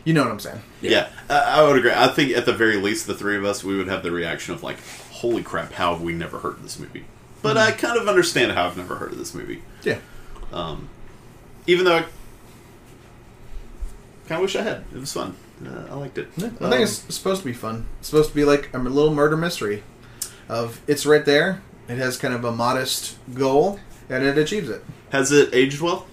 [0.03, 0.61] you know what I'm saying?
[0.81, 1.91] yeah, I, I would agree.
[1.93, 4.53] I think at the very least, the three of us, we would have the reaction
[4.55, 4.77] of like,
[5.11, 5.73] "Holy crap!
[5.73, 7.05] How have we never heard of this movie?"
[7.43, 9.61] But I kind of understand how I've never heard of this movie.
[9.83, 9.97] Yeah.
[10.51, 10.89] Um,
[11.67, 12.01] even though I
[14.27, 14.85] kind of wish I had.
[14.93, 15.35] It was fun.
[15.65, 16.27] Uh, I liked it.
[16.39, 17.85] I Um, think it's supposed to be fun.
[17.99, 19.83] It's supposed to be like a little murder mystery.
[20.49, 21.61] Of it's right there.
[21.87, 24.83] It has kind of a modest goal, and it achieves it.
[25.11, 26.05] has it aged well?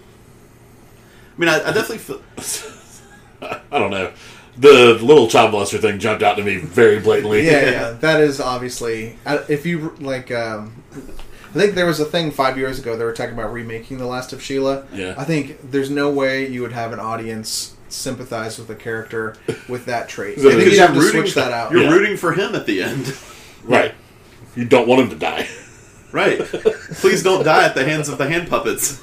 [1.37, 2.21] I mean, I, I definitely feel.
[3.73, 4.13] I don't know.
[4.59, 7.47] The little child molester thing jumped out to me very blatantly.
[7.47, 7.91] Yeah, yeah.
[8.01, 10.31] That is obviously uh, if you like.
[10.31, 12.97] Um, I think there was a thing five years ago.
[12.97, 14.85] They were talking about remaking The Last of Sheila.
[14.93, 15.15] Yeah.
[15.19, 19.37] I think there's no way you would have an audience sympathize with a character
[19.69, 20.39] with that trait.
[20.39, 21.73] I think you'd have to you're switch that out.
[21.73, 21.91] You're Yeah.
[21.91, 23.15] rooting for him at the end.
[23.63, 23.95] Right.
[24.57, 25.47] You don't want him to die.
[26.13, 26.39] Right.
[26.39, 28.99] Please don't die at the hands of the hand puppets.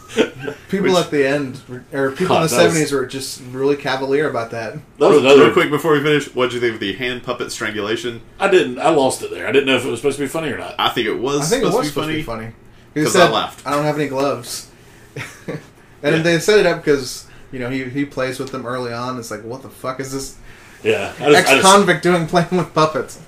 [0.67, 1.61] People Which- at the end,
[1.93, 4.73] or people God, in the seventies, were just really cavalier about that.
[4.73, 5.43] That was Real, another.
[5.45, 8.21] real quick before we finish, what did you think of the hand puppet strangulation?
[8.39, 8.79] I didn't.
[8.79, 9.47] I lost it there.
[9.47, 10.73] I didn't know if it was supposed to be funny or not.
[10.79, 12.13] I think it was I think it supposed was to be supposed funny.
[12.13, 12.51] to be funny.
[12.95, 13.65] He 'Cause said, I laughed.
[13.67, 14.67] I don't have any gloves.
[15.47, 15.59] and
[16.03, 16.17] Yeah.
[16.23, 19.17] they set it up because you know he he plays with them early on.
[19.19, 20.37] It's like, what the fuck is this
[20.83, 21.13] Yeah.
[21.19, 23.19] I just, I ex convict doing playing with puppets?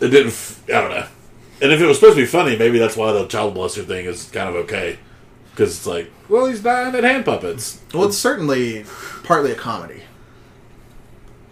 [0.00, 0.28] it didn't.
[0.28, 1.06] f- I don't know.
[1.62, 4.06] And if it was supposed to be funny, maybe that's why the child molester thing
[4.06, 4.98] is kind of okay.
[5.50, 7.80] Because it's like, well, he's dying at hand puppets.
[7.92, 8.86] Well, it's certainly
[9.24, 10.02] partly a comedy.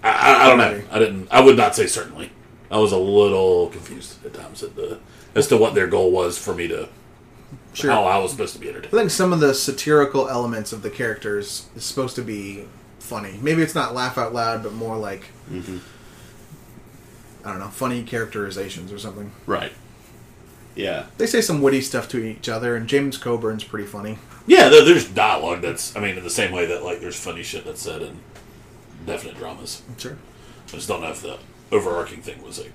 [0.02, 0.82] I, I, I don't know.
[0.90, 1.28] I didn't.
[1.30, 2.30] I would not say certainly.
[2.70, 4.98] I was a little confused at times at the,
[5.34, 6.88] as to what their goal was for me to
[7.75, 7.91] Sure.
[7.91, 10.91] how I was supposed to be I think some of the satirical elements of the
[10.91, 12.64] characters is supposed to be
[12.99, 13.39] funny.
[13.41, 15.79] Maybe it's not laugh out loud, but more like mm-hmm.
[17.45, 19.33] I don't know, funny characterizations or something.
[19.47, 19.73] Right.
[20.75, 21.07] Yeah.
[21.16, 24.19] They say some witty stuff to each other, and James Coburn's pretty funny.
[24.47, 25.97] Yeah, there, there's dialogue that's.
[25.97, 28.21] I mean, in the same way that like there's funny shit that's said in
[29.07, 29.83] definite dramas.
[29.99, 30.16] Sure.
[30.69, 31.39] I just don't know if the
[31.73, 32.66] overarching thing was a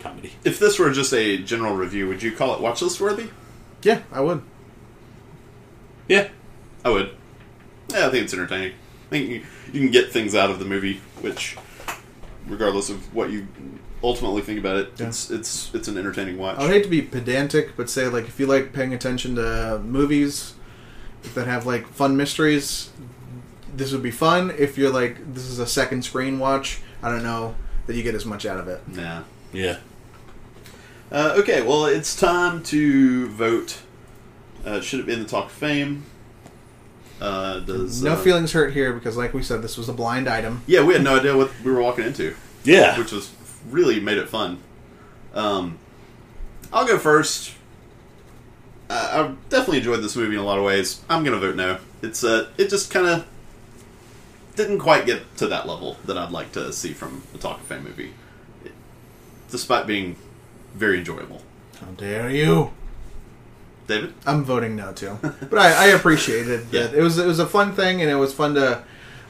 [0.00, 0.32] comedy.
[0.44, 3.30] If this were just a general review, would you call it watch list worthy?
[3.82, 4.42] Yeah, I would.
[6.08, 6.28] Yeah,
[6.84, 7.10] I would.
[7.90, 8.72] Yeah, I think it's entertaining.
[8.72, 11.56] I think you, you can get things out of the movie, which,
[12.46, 13.46] regardless of what you
[14.02, 15.08] ultimately think about it, Yeah.
[15.08, 16.56] it's it's it's an entertaining watch.
[16.58, 19.80] I would hate to be pedantic, but say like if you like paying attention to
[19.84, 20.54] movies
[21.34, 22.90] that have like fun mysteries,
[23.74, 24.50] this would be fun.
[24.58, 27.54] If you're like this is a second screen watch, I don't know,
[27.86, 28.86] that you get as much out of it.
[28.88, 29.22] Nah.
[29.52, 29.78] Yeah.
[31.10, 33.78] Uh, okay, well, it's time to vote.
[34.64, 36.04] Uh, should it be in the Talk of Fame?
[37.20, 40.28] Uh, does No uh, feelings hurt here because, like we said, this was a blind
[40.28, 40.62] item.
[40.66, 42.34] Yeah, we had no idea what we were walking into,
[42.64, 42.98] Yeah.
[42.98, 43.30] which was
[43.70, 44.58] really made it fun.
[45.34, 45.78] Um,
[46.72, 47.52] I'll go first.
[48.90, 51.00] Uh, I definitely enjoyed this movie in a lot of ways.
[51.08, 51.78] I'm gonna vote no.
[52.02, 53.26] It's uh, it just kind of
[54.56, 57.66] didn't quite get to that level that I'd like to see from a Talk of
[57.66, 58.12] Fame movie,
[59.50, 60.16] despite being
[60.74, 61.42] very enjoyable.
[61.80, 62.72] How dare you?
[63.86, 66.98] David, I'm voting no too, but I, I appreciated that Yeah.
[66.98, 68.82] it was it was a fun thing, and it was fun to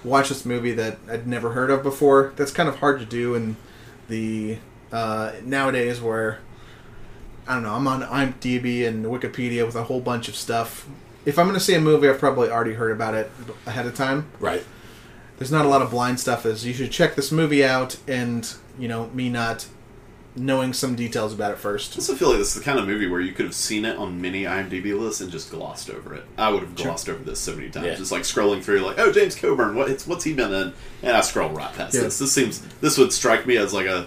[0.04, 2.32] watch this movie that I'd never heard of before.
[2.36, 3.56] That's kind of hard to do in
[4.08, 4.58] the
[4.92, 6.40] uh, nowadays where
[7.46, 7.74] I don't know.
[7.74, 10.88] I'm on IMDb and Wikipedia with a whole bunch of stuff.
[11.24, 13.30] If I'm going to see a movie, I've probably already heard about it
[13.66, 14.26] ahead of time.
[14.40, 14.64] Right.
[15.38, 16.44] There's not a lot of blind stuff.
[16.46, 19.66] As you should check this movie out, and you know me not
[20.38, 21.92] knowing some details about it first.
[21.92, 22.08] I first.
[22.10, 23.96] also feel like this is the kind of movie where you could have seen it
[23.96, 26.24] on many IMDb lists and just glossed over it.
[26.36, 27.94] I would have glossed over this so many times, Yeah.
[27.94, 30.72] just like scrolling through, like, oh, James Coburn, what, it's, what's he been in?
[31.02, 32.02] And I scroll right past Yeah.
[32.02, 32.18] this.
[32.18, 34.06] This seems this would strike me as like a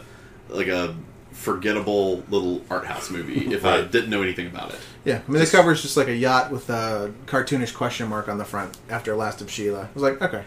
[0.50, 0.96] like a
[1.32, 4.80] forgettable little art house movie if I didn't know anything about it.
[5.06, 8.28] Yeah, I mean the cover is just like a yacht with a cartoonish question mark
[8.28, 9.84] on the front after Last of Sheila.
[9.84, 10.44] I was like, okay,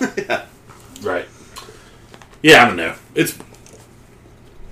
[1.02, 1.26] Right.
[2.42, 2.94] Yeah, I don't know.
[3.14, 3.36] It's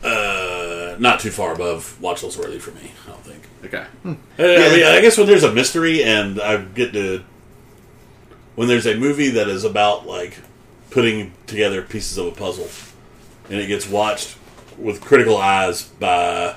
[0.03, 2.93] uh, not too far above watch list worthy for me.
[3.07, 3.43] I don't think.
[3.65, 7.25] Okay, Uh, I, mean, I guess when there's a mystery and I get to
[8.55, 10.39] when there's a movie that is about like
[10.91, 12.69] putting together pieces of a puzzle
[13.51, 14.37] and it gets watched
[14.79, 16.55] with critical eyes by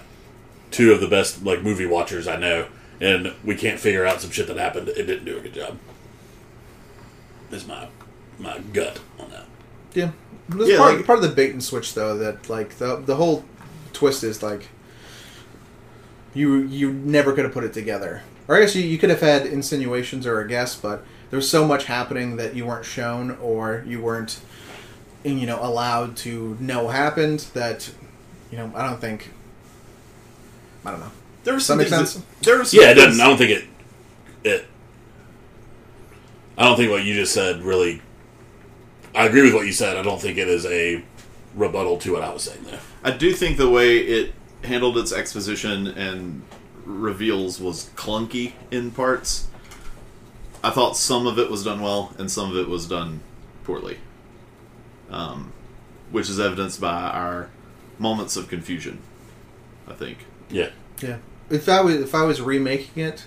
[0.72, 2.68] two of the best like movie watchers I know
[3.02, 5.78] and we can't figure out some shit that happened it didn't do a good job
[7.52, 7.88] is my
[8.38, 9.46] my gut on that
[9.94, 10.12] yeah.
[10.50, 13.16] This Yeah, part, like- part of the bait and switch though that like the the
[13.16, 13.46] whole
[13.94, 14.70] twist is like
[16.34, 18.24] you you never could have put it together.
[18.48, 21.66] Or I guess you, you could have had insinuations or a guess, but there's so
[21.68, 24.40] much happening that you weren't shown or you weren't
[25.24, 27.92] you know allowed to know happened that
[28.52, 29.32] you know I don't think
[30.86, 31.12] I don't know.
[31.44, 32.24] there was Does that some make sense?
[32.42, 33.66] There was some yeah it doesn't I don't think it
[34.44, 34.66] it
[36.58, 38.02] I don't think what you just said really
[39.16, 41.04] I agree with what you said I don't think it is a
[41.56, 44.34] rebuttal to what I was saying there I do think the way it
[44.64, 46.44] handled its exposition and
[46.86, 49.48] reveals was clunky in parts.
[50.64, 53.22] I thought some of it was done well and some of it was done
[53.64, 54.00] poorly.
[55.10, 55.54] Um,
[56.12, 57.50] which is evidenced by our
[57.98, 59.00] moments of confusion,
[59.88, 60.20] I think.
[60.50, 60.70] yeah
[61.02, 61.18] Yeah.
[61.50, 63.26] If I was if I was remaking it,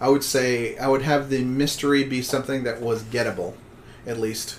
[0.00, 3.54] I would say I would have the mystery be something that was gettable,
[4.06, 4.58] at least.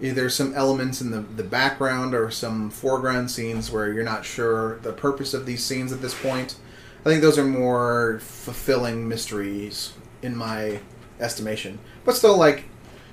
[0.00, 4.78] Either some elements in the, the background or some foreground scenes where you're not sure
[4.80, 6.56] the purpose of these scenes at this point.
[7.04, 10.80] I think those are more fulfilling mysteries in my
[11.20, 11.78] estimation.
[12.04, 12.64] But still, like,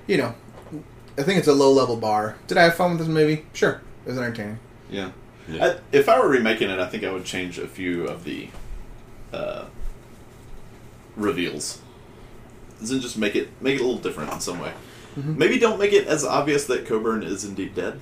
[0.07, 0.35] you know,
[1.17, 2.35] I think it's a low level bar.
[2.47, 3.45] Did I have fun with this movie?
[3.53, 3.81] Sure.
[4.05, 4.59] It was entertaining.
[4.89, 5.11] Yeah.
[5.47, 5.65] Yeah.
[5.65, 8.49] I, if I were remaking it, I think I would change a few of the
[9.31, 9.65] uh,
[11.15, 11.81] reveals.
[12.79, 14.73] Doesn't just make it make it a little different in some way.
[15.15, 17.99] Maybe don't make it as obvious that Coburn is indeed dead,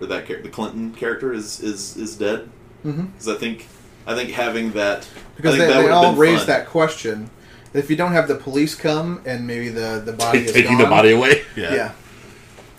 [0.00, 2.48] or that char- the Clinton character is is is dead.
[2.84, 3.12] Mhm.
[3.12, 3.66] Because I think
[4.06, 5.06] I think having that
[5.36, 6.46] because I they, that they all been raise fun.
[6.46, 7.30] that question.
[7.74, 10.82] If you don't have the police come and maybe the the body is taking gone,
[10.82, 11.92] the body away yeah.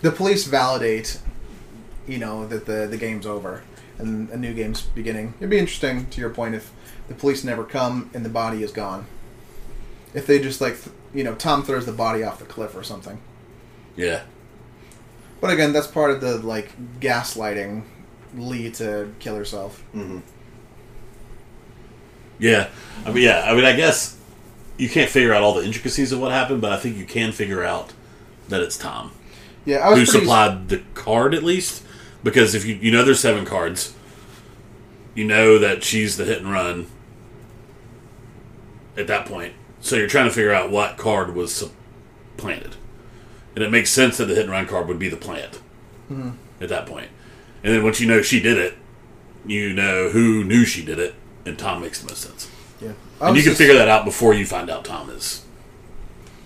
[0.02, 1.20] the police validate,
[2.08, 3.62] you know, that the the game's over
[3.98, 5.34] and a new game's beginning.
[5.38, 6.70] It'd be interesting to your point if
[7.08, 9.06] the police never come and the body is gone.
[10.14, 12.82] If they just like th- you know Tom throws the body off the cliff or
[12.82, 13.18] something.
[13.96, 14.22] yeah
[15.40, 17.84] But again, that's part of the like gaslighting
[18.34, 19.82] Lee to kill herself.
[19.94, 20.22] Mhm.
[22.38, 22.68] Yeah,
[23.04, 24.16] I mean, yeah, I mean, I guess
[24.76, 27.32] you can't figure out all the intricacies of what happened, but I think you can
[27.32, 27.92] figure out
[28.48, 29.12] that it's Tom
[29.64, 31.82] Yeah, I was who supplied the card at least,
[32.22, 33.94] because if you you know there's seven cards,
[35.14, 36.86] you know that she's the hit and run
[38.96, 42.76] at that point, so you're trying to figure out what card was supplanted,
[43.54, 45.56] and it makes sense that the hit and run card would be the plant
[46.08, 46.30] hmm.
[46.60, 47.10] at that point.
[47.62, 48.74] and then once you know she did it,
[49.46, 51.14] you know who knew she did it,
[51.44, 52.50] and Tom makes the most sense.
[52.80, 55.44] Yeah, And you can figure that out before you find out Tom is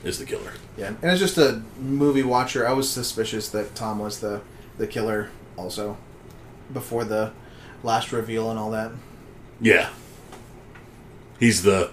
[0.05, 0.53] is the killer.
[0.76, 4.41] Yeah, and as just a movie watcher, I was suspicious that Tom was the
[4.78, 5.97] the killer also
[6.72, 7.33] before the
[7.83, 8.93] last reveal and all that.
[9.61, 9.91] Yeah.
[11.39, 11.91] He's the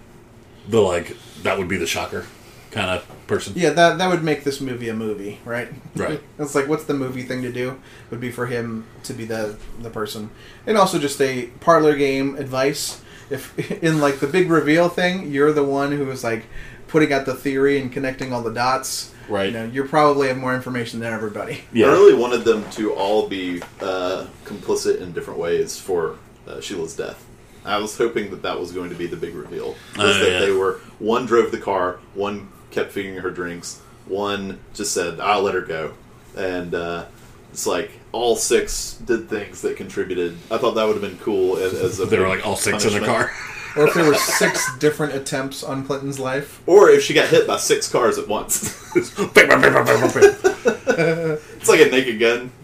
[0.70, 2.26] the like that would be the shocker.
[2.72, 3.54] kind of person.
[3.56, 5.70] Yeah, that that would make this movie a movie, right?
[5.96, 6.22] Right.
[6.40, 7.80] It's like what's the movie thing to do?
[8.12, 10.30] Would be for him to be the the person,
[10.68, 13.02] and also just a parlor game advice.
[13.30, 16.46] If in like the big reveal thing, you're the one who is like
[16.88, 19.14] putting out the theory and connecting all the dots.
[19.28, 19.46] Right.
[19.48, 21.62] You know, you probably have more information than everybody.
[21.74, 21.88] Yeah.
[21.88, 26.18] I really wanted them to all be uh, complicit in different ways for
[26.48, 27.24] uh, Sheila's death.
[27.66, 29.70] I was hoping that that was going to be the big reveal.
[29.70, 30.40] Was Oh, that yeah.
[30.40, 35.42] they were one drove the car, one kept feeding her drinks, one just said, "I'll
[35.44, 35.94] let her go,"
[36.38, 37.06] and uh,
[37.52, 40.38] it's like all six did things that contributed.
[40.50, 42.86] I thought that would have been cool as, as a They were like all six
[42.86, 43.32] in the car.
[43.78, 46.60] Or if there were six different attempts on Clinton's life.
[46.66, 48.76] Or if she got hit by six cars at once.
[48.96, 49.16] it's
[51.70, 52.59] like a Naked Gun I-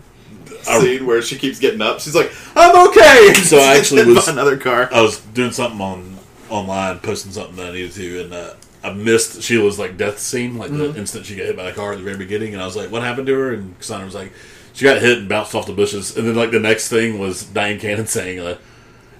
[0.81, 1.99] scene where she keeps getting up.
[1.99, 4.89] She's like, "I'm okay." So I actually was- another car.
[4.91, 6.17] I was doing something on
[6.49, 8.53] online, posting something that I needed to, and uh,
[8.83, 11.93] I missed Sheila's like death scene, like the instant she got hit by the car
[11.93, 14.13] at the very beginning, and I was like, "What happened to her?" And Cassandra was
[14.15, 14.31] like,
[14.73, 17.43] "She got hit and bounced off the bushes." And then like the next thing was
[17.45, 18.57] Dyan Cannon saying, uh,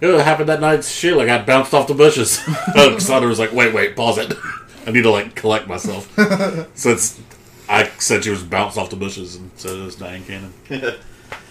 [0.02, 0.84] "You know what happened that night?
[0.84, 2.42] Sheila got bounced off the bushes."
[2.76, 4.34] Cassandra was like, "Wait, wait, pause it.
[4.86, 6.14] I need to like collect myself."
[6.76, 7.20] so it's.
[7.68, 10.54] I said she was bounced off the bushes, and so it was Dyan Cannon.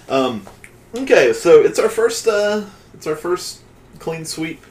[0.08, 2.26] Okay, so it's our first.
[2.28, 3.60] uh It's our first
[3.98, 4.62] clean sweep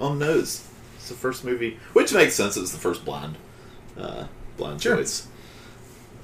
[0.00, 0.66] on nose.
[0.96, 2.56] It's the first movie, which makes sense.
[2.56, 3.36] It's the first blind,
[3.98, 4.24] uh,
[4.56, 4.96] blind Sure.
[4.96, 5.26] choice.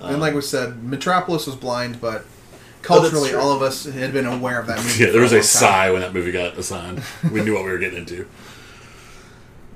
[0.00, 2.24] and like we said, Metropolis was blind, but
[2.80, 3.38] culturally, true.
[3.38, 5.04] all of us had been aware of that movie.
[5.04, 5.46] Yeah, there was a long time.
[5.48, 7.02] sigh when that movie got assigned.
[7.30, 8.26] We knew what we were getting into.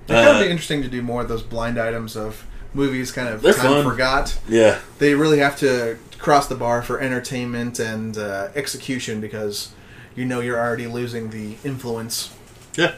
[0.06, 3.10] It kind of Uh, be interesting to do more of those blind items of movies
[3.10, 4.36] kind of They're time forgot.
[4.48, 9.72] Yeah, They really have to cross the bar for entertainment and uh, execution because
[10.16, 12.34] you know you're already losing the influence
[12.76, 12.94] yeah.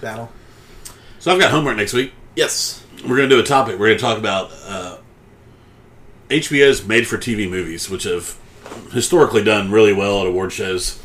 [0.00, 0.32] battle.
[1.20, 2.12] So I've got homework next week.
[2.34, 2.84] Yes.
[3.02, 3.78] We're going to do a topic.
[3.78, 4.98] We're going to talk about uh,
[6.28, 8.36] HBO's made-for-TV movies, which have
[8.92, 11.00] historically done really well at award shows,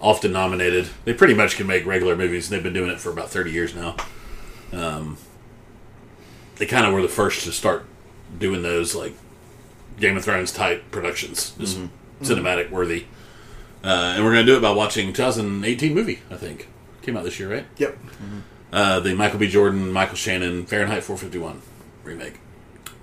[0.00, 0.88] often nominated.
[1.04, 2.46] They pretty much can make regular movies.
[2.46, 3.96] And they've been doing it for about thirty years now.
[4.72, 5.18] Um,
[6.56, 7.84] they kind of were the first to start
[8.38, 9.14] doing those like
[9.98, 11.78] Game of Thrones type productions, just
[12.22, 13.04] cinematic worthy.
[13.82, 16.20] Uh, and we're going to do it by watching 2018 movie.
[16.30, 16.68] I think
[17.02, 17.66] came out this year, right?
[17.76, 17.98] Yep.
[18.72, 19.46] Uh, the Michael B.
[19.46, 21.60] Jordan, Michael Shannon, Fahrenheit 451
[22.02, 22.40] remake.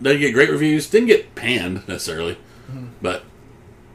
[0.02, 0.90] Didn't get great reviews.
[0.90, 2.38] Didn't get panned necessarily,
[3.02, 3.24] but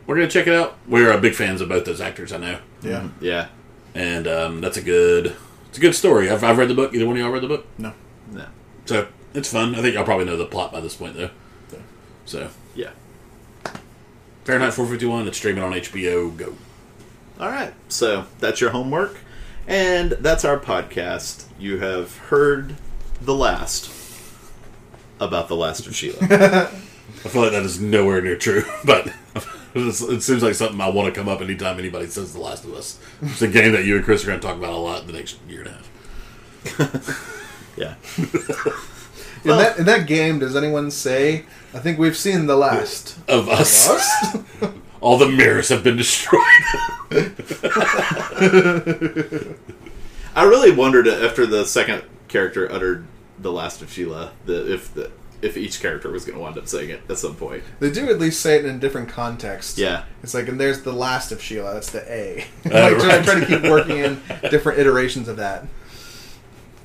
[0.07, 0.77] we're gonna check it out.
[0.87, 3.09] We're uh, big fans of both those actors, I know, Yeah.
[3.21, 3.49] Yeah.
[3.95, 5.35] and um, that's a good.
[5.69, 6.31] It's a good story.
[6.31, 6.95] I've, I've read the book.
[6.95, 7.93] Either one of y'all read the book, No.
[8.31, 8.47] No.
[8.85, 9.75] so it's fun.
[9.75, 11.31] I think y'all probably know the plot by this point, though.
[12.27, 12.31] Yeah.
[12.31, 12.91] So Yeah.
[14.45, 15.29] Fahrenheit 451.
[15.29, 16.55] It's streaming on HBO Go.
[17.41, 17.75] All right.
[17.89, 19.17] So that's your homework,
[19.67, 21.45] and that's our podcast.
[21.59, 22.77] You have heard
[23.21, 23.91] the last
[25.21, 26.19] about the last of Sheila.
[26.21, 29.13] I feel like that is nowhere near true, but
[29.75, 32.75] it seems like something I want to come up anytime anybody says The Last of
[32.75, 32.99] Us.
[33.23, 35.07] It's a game that you and Chris are going to talk about a lot in
[35.07, 37.63] the next year and a half.
[37.77, 37.95] yeah.
[39.45, 41.45] In that in that game, does anyone say?
[41.77, 43.19] I think we've seen the last.
[43.29, 44.39] Of us, Us?
[45.03, 46.41] all the mirrors have been destroyed.
[50.35, 53.07] I really wondered after the second character uttered
[53.39, 55.11] the last of Sheila that if the
[55.43, 57.63] if each character was going to wind up saying it at some point.
[57.79, 59.77] they do at least say it in a different context.
[59.77, 60.05] Yeah.
[60.23, 61.75] It's like, and there's the last of Sheila.
[61.75, 62.47] That's the A.
[62.65, 63.25] Uh, like, try, right.
[63.25, 65.67] try to keep working in different iterations of that.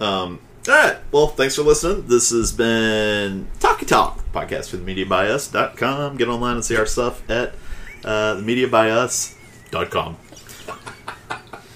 [0.01, 0.97] Um, all right.
[1.11, 2.07] Well, thanks for listening.
[2.07, 6.17] This has been Talkie Talk, podcast for themediabyus.com.
[6.17, 7.55] Get online and see our stuff at
[8.05, 10.17] uh, themediabyus.com.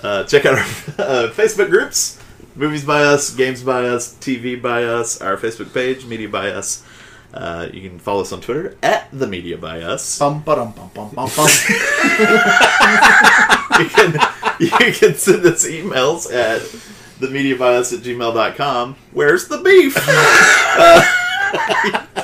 [0.01, 0.59] Uh, check out our
[0.99, 2.21] uh, Facebook groups
[2.55, 6.85] Movies by Us, Games by Us, TV by Us, our Facebook page, Media by Us.
[7.33, 10.19] Uh, you can follow us on Twitter at The Media by Us.
[10.19, 11.49] Bum ba-dum bum bum bum bum.
[13.79, 14.13] you can
[14.59, 16.61] you can send us emails at
[17.19, 18.95] themediabyus at gmail.com.
[19.11, 19.95] Where's the beef?
[20.77, 21.01] Uh,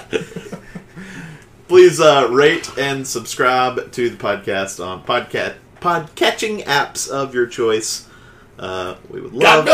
[1.68, 8.08] please uh, rate and subscribe to the podcast on podcast podcatching apps of your choice.
[8.60, 9.66] Uh, we would love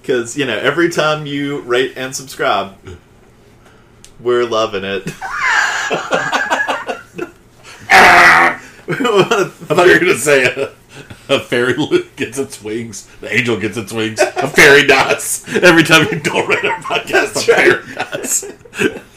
[0.00, 2.76] because you know every time you rate and subscribe,
[4.20, 5.02] we're loving it.
[8.90, 10.72] I thought you were going to say a,
[11.28, 11.74] a fairy
[12.16, 13.06] gets its wings.
[13.20, 14.18] The angel gets its wings.
[14.20, 17.34] A fairy dies every time you don't read our podcast.
[17.34, 19.02] That's a fairy dies.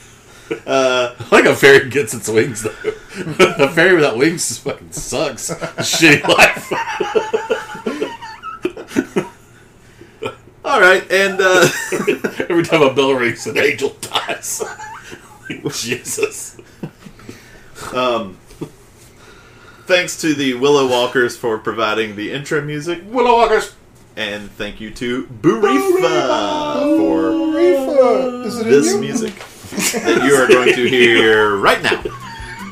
[0.68, 2.76] Uh, like a fairy gets its wings though.
[3.40, 5.50] a fairy without wings just fucking sucks.
[5.50, 6.70] Shitty life.
[10.66, 11.70] all right, and uh,
[12.50, 14.62] Every time a bell rings, an angel dies.
[15.72, 16.58] Jesus.
[19.92, 23.74] Thanks to the Willow Walkers for providing the intro music, Willow Walkers.
[24.16, 29.02] and thank you to Burifa for Reefa, is it this you?
[29.02, 29.34] music
[30.02, 32.02] that you are going to hear right now.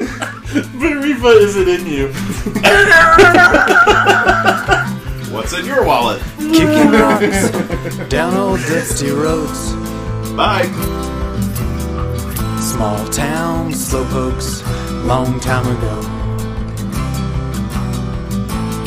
[0.80, 2.08] Burifa, isn't in you.
[5.36, 6.22] What's in your wallet?
[6.38, 7.50] Kicking rocks
[8.08, 9.74] down old dusty roads.
[10.38, 10.68] Bye.
[12.62, 14.64] Small town slowpokes,
[15.06, 16.16] long time ago.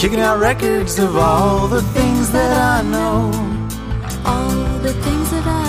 [0.03, 3.31] Kicking out records of all the things that I know.
[4.27, 5.62] All the things that I